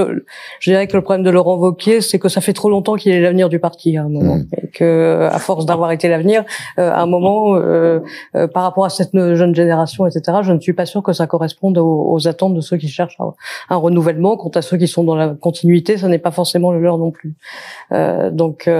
[0.61, 3.11] je dirais que le problème de Laurent Wauquiez, c'est que ça fait trop longtemps qu'il
[3.11, 4.47] est l'avenir du parti à un moment, mmh.
[4.63, 6.45] et que à force d'avoir été l'avenir,
[6.79, 7.99] euh, à un moment, euh,
[8.37, 11.27] euh, par rapport à cette jeune génération, etc., je ne suis pas sûr que ça
[11.27, 13.19] corresponde aux, attentes de ceux qui cherchent
[13.69, 14.37] un, renouvellement.
[14.37, 17.11] Quant à ceux qui sont dans la continuité, ça n'est pas forcément le leur non
[17.11, 17.35] plus.
[18.31, 18.71] donc,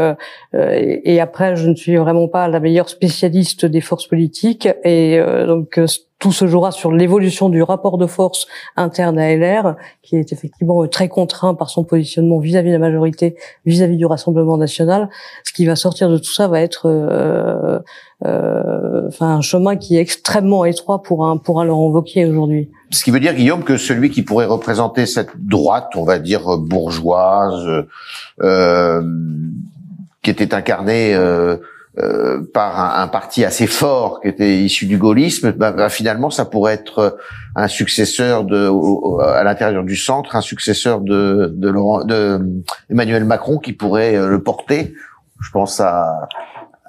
[0.55, 5.21] et, et, après, je ne suis vraiment pas la meilleure spécialiste des forces politiques, et
[5.45, 5.81] donc
[6.19, 8.47] tout se jouera sur l'évolution du rapport de force
[8.77, 13.37] interne à LR, qui est effectivement très contraint par son positionnement vis-à-vis de la majorité,
[13.67, 15.11] vis-à-vis du Rassemblement national.
[15.45, 17.79] Ce qui va sortir de tout ça va être euh,
[18.25, 22.71] euh, enfin un chemin qui est extrêmement étroit pour un pour un Laurent Wauquiez aujourd'hui.
[22.91, 26.57] Ce qui veut dire, Guillaume, que celui qui pourrait représenter cette droite, on va dire
[26.57, 27.85] bourgeoise,
[28.41, 29.03] euh,
[30.23, 31.15] qui était incarnée
[31.99, 36.45] euh, par un, parti assez fort qui était issu du gaullisme, bah, bah, finalement ça
[36.45, 37.17] pourrait être
[37.55, 38.71] un successeur de
[39.25, 42.41] à l'intérieur du centre, un successeur de de, de
[42.91, 44.95] Emmanuel Macron qui pourrait euh, le porter.
[45.41, 46.29] Je pense à,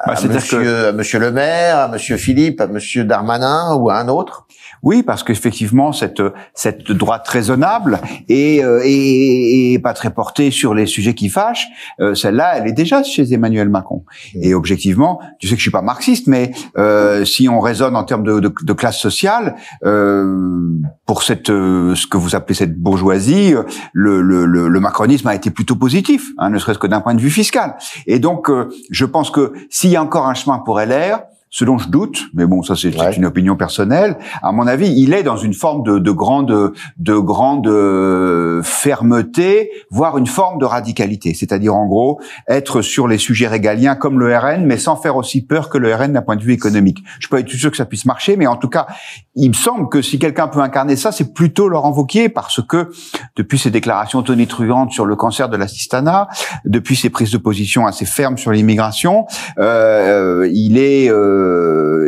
[0.05, 3.97] Bah, c'est-à-dire monsieur, à monsieur Le Maire, à monsieur Philippe, à monsieur Darmanin ou à
[3.97, 4.45] un autre?
[4.83, 6.21] Oui, parce qu'effectivement, cette
[6.53, 11.67] cette droite raisonnable et, euh, et, et pas très portée sur les sujets qui fâchent,
[11.99, 14.05] euh, celle-là, elle est déjà chez Emmanuel Macron.
[14.39, 18.03] Et objectivement, tu sais que je suis pas marxiste, mais euh, si on raisonne en
[18.03, 22.77] termes de, de, de classe sociale, euh, pour cette euh, ce que vous appelez cette
[22.77, 23.55] bourgeoisie,
[23.93, 27.15] le, le, le, le macronisme a été plutôt positif, hein, ne serait-ce que d'un point
[27.15, 27.77] de vue fiscal.
[28.05, 29.53] Et donc, euh, je pense que
[29.88, 32.75] s'il y a encore un chemin pour LR, ce dont je doute, mais bon, ça
[32.75, 33.15] c'est Ouais.
[33.15, 34.17] une opinion personnelle.
[34.41, 39.69] À mon avis, il est dans une forme de, de grande, de grande euh, fermeté,
[39.89, 41.33] voire une forme de radicalité.
[41.33, 45.45] C'est-à-dire, en gros, être sur les sujets régaliens comme le RN, mais sans faire aussi
[45.45, 47.03] peur que le RN d'un point de vue économique.
[47.19, 48.87] Je suis pas tout sûr que ça puisse marcher, mais en tout cas,
[49.35, 52.89] il me semble que si quelqu'un peut incarner ça, c'est plutôt Laurent Wauquiez, parce que
[53.35, 56.27] depuis ses déclarations tonitruantes sur le cancer de l'assistanat,
[56.65, 59.25] depuis ses prises de position assez fermes sur l'immigration,
[59.59, 61.36] euh, il est, euh,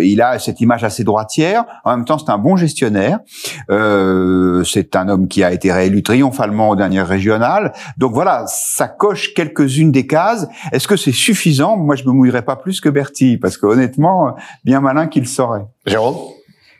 [0.01, 1.65] il a cette image assez droitière.
[1.83, 3.19] En même temps, c'est un bon gestionnaire.
[3.69, 7.73] Euh, c'est un homme qui a été réélu triomphalement aux dernières régionales.
[7.97, 10.47] Donc voilà, ça coche quelques-unes des cases.
[10.71, 11.77] Est-ce que c'est suffisant?
[11.77, 15.65] Moi, je me mouillerais pas plus que Bertie, parce que honnêtement, bien malin qu'il saurait.
[15.85, 16.15] Jérôme?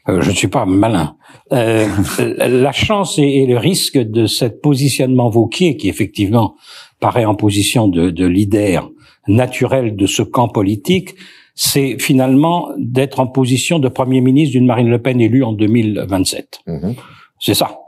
[0.07, 1.15] Euh, je ne suis pas malin.
[1.51, 1.87] Euh,
[2.37, 6.55] la chance et, et le risque de cet positionnement Vauquier, qui effectivement
[6.99, 8.89] paraît en position de, de leader
[9.27, 11.15] naturel de ce camp politique,
[11.61, 16.61] c'est finalement d'être en position de Premier ministre d'une Marine Le Pen élue en 2027.
[16.65, 16.95] Mhm.
[17.37, 17.79] C'est ça.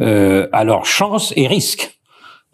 [0.00, 1.98] Euh, alors chance et risque,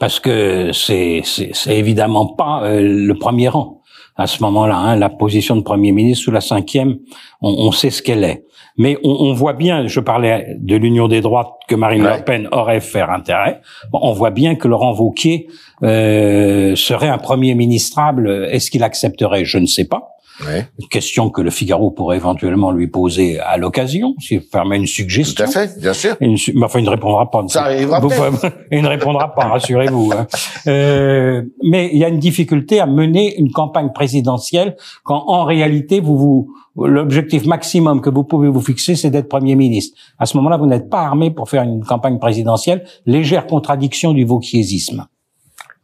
[0.00, 1.22] parce que c'est
[1.68, 3.82] évidemment pas euh, le premier rang
[4.16, 4.76] à ce moment-là.
[4.76, 6.98] Hein, la position de premier ministre sous la cinquième,
[7.40, 8.44] on, on sait ce qu'elle est.
[8.76, 12.18] Mais on, on voit bien, je parlais de l'union des droites que Marine Ouais.
[12.18, 13.60] Le Pen aurait fait intérêt.
[13.92, 15.46] Bon, on voit bien que Laurent Wauquiez
[15.84, 18.48] euh, serait un premier ministrable.
[18.50, 19.44] Est-ce qu'il accepterait?
[19.44, 20.13] Je ne sais pas.
[20.44, 20.68] Ouais.
[20.80, 24.88] Une question que le Figaro pourrait éventuellement lui poser à l'occasion, s'il permet une Tout
[24.88, 25.44] suggestion.
[25.44, 26.16] à fait, bien sûr.
[26.20, 27.44] Une enfin, il ne répondra pas.
[27.48, 28.00] Ça arrivera
[28.72, 30.12] il ne répondra pas, rassurez-vous.
[30.12, 30.26] hein.
[30.66, 36.00] Euh, mais il y a une difficulté à mener une campagne présidentielle quand, en réalité,
[36.00, 39.96] vous vous l'objectif maximum que vous pouvez vous fixer, c'est d'être premier ministre.
[40.18, 42.84] À ce moment-là, vous n'êtes pas armé pour faire une campagne présidentielle.
[43.06, 45.06] Légère contradiction du vauquiésisme.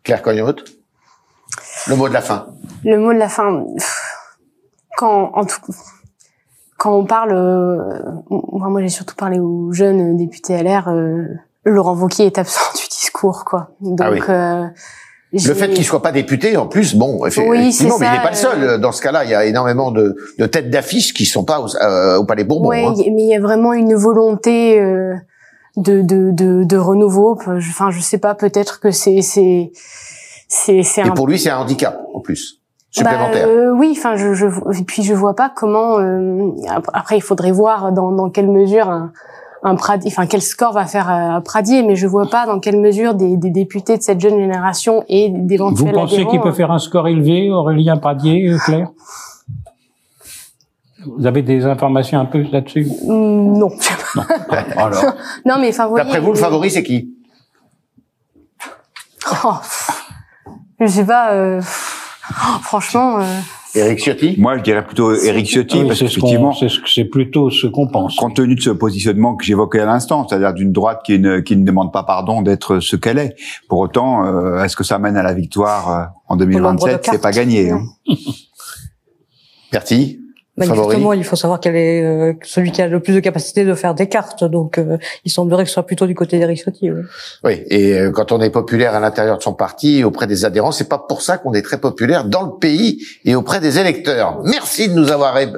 [0.02, 0.64] Claire Cognotte
[1.86, 2.46] Le mot de la fin?
[2.84, 3.64] Le mot de la fin.
[5.00, 5.60] Quand, en tout,
[6.76, 7.78] quand on parle, euh,
[8.30, 10.88] moi, j'ai surtout parlé aux jeunes députés LR.
[10.88, 11.24] Euh,
[11.64, 13.70] Laurent Wauquiez est absent du discours, quoi.
[13.80, 14.20] Donc, Ah oui.
[14.28, 14.66] euh,
[15.32, 18.12] Le fait qu'il soit pas député, en plus, bon, effectivement, Oui, c'est mais il ça,
[18.12, 18.62] n'est pas le seul.
[18.62, 18.78] euh.
[18.78, 21.66] Dans ce cas-là, il y a énormément de, de têtes d'affiche qui sont pas au,
[21.82, 22.68] euh, au Palais Bourbon.
[22.68, 22.92] Ouais, hein.
[22.98, 25.14] mais il y a vraiment une volonté euh,
[25.78, 27.38] de, de, de, de renouveau.
[27.58, 29.72] Je- Enfin, je sais pas, peut-être que c'est c'est
[30.48, 32.59] c'est c'est Et un pour lui, c'est un handicap, en plus,
[32.96, 33.46] Bah, supplémentaire.
[33.48, 35.98] euh, oui, enfin, je, je et puis je vois pas comment.
[36.00, 39.12] euh, ap- après, il faudrait voir dans, dans quelle mesure un,
[39.62, 42.80] un Pradier, enfin quel score va faire euh, Pradier, mais je vois pas dans quelle
[42.80, 46.50] mesure des, des députés de cette jeune génération et Vous d'éventuels pensez adhérents, qu'il peut
[46.52, 48.88] faire un score élevé, Aurélien Pradier, euh, Claire?
[51.16, 52.86] Vous avez des informations un peu là-dessus?
[53.06, 53.70] Mm, Non.
[54.76, 55.14] Alors,
[55.46, 57.14] non, mais enfin, vous voyez, D'après vous, le favori, c'est qui?
[59.44, 59.54] Oh,
[60.80, 61.32] Je sais pas.
[61.34, 61.60] euh,
[62.30, 63.20] oh, franchement.
[63.20, 63.24] euh,
[63.74, 64.34] Éric Ciotti?
[64.36, 67.68] Moi, je dirais plutôt Éric Ciotti, oui, parce qu'effectivement, c'est ce que- c'est plutôt ce
[67.68, 68.16] qu'on pense.
[68.16, 71.56] compte tenu de ce positionnement que j'évoquais à l'instant, c'est-à-dire d'une droite qui ne, qui
[71.56, 73.36] ne demande pas pardon d'être ce qu'elle est.
[73.68, 77.08] Pour autant, euh, est-ce que ça mène à la victoire euh, en nombre de 2027
[77.12, 77.70] C'est pas gagné.
[77.70, 77.82] Hein.
[79.72, 80.19] Bertie?
[80.60, 83.20] Bah, Favori justement, il faut savoir quel est euh, celui qui a le plus de
[83.20, 84.44] capacité de faire des cartes.
[84.44, 86.90] Donc, euh, il semblerait que ce soit plutôt du côté d'Eric oui.
[87.44, 90.44] Oui, et euh, quand on est populaire à l'intérieur de son parti et auprès des
[90.44, 93.78] adhérents, c'est pas pour ça qu'on est très populaire dans le pays et auprès des
[93.78, 94.40] électeurs.
[94.44, 95.48] Merci de nous avoir eh,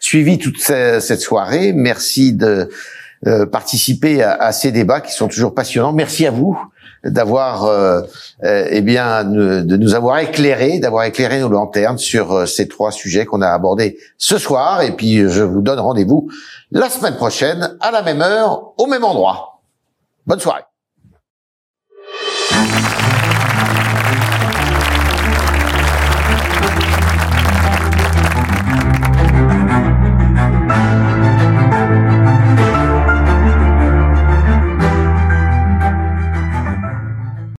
[0.00, 1.72] suivi toute ce- cette soirée.
[1.74, 2.68] Merci de
[3.26, 5.92] euh, participer à, à ces débats qui sont toujours passionnants.
[5.92, 6.58] Merci à vous
[7.04, 8.02] d'avoir, euh,
[8.44, 12.92] euh, eh bien, de nous avoir éclairé, d'avoir éclairé nos lanternes sur euh, ces trois
[12.92, 14.82] sujets qu'on a abordés ce soir.
[14.82, 16.28] Et puis, je vous donne rendez-vous
[16.70, 19.60] la semaine prochaine à la même heure, au même endroit.
[20.26, 20.62] Bonne soirée.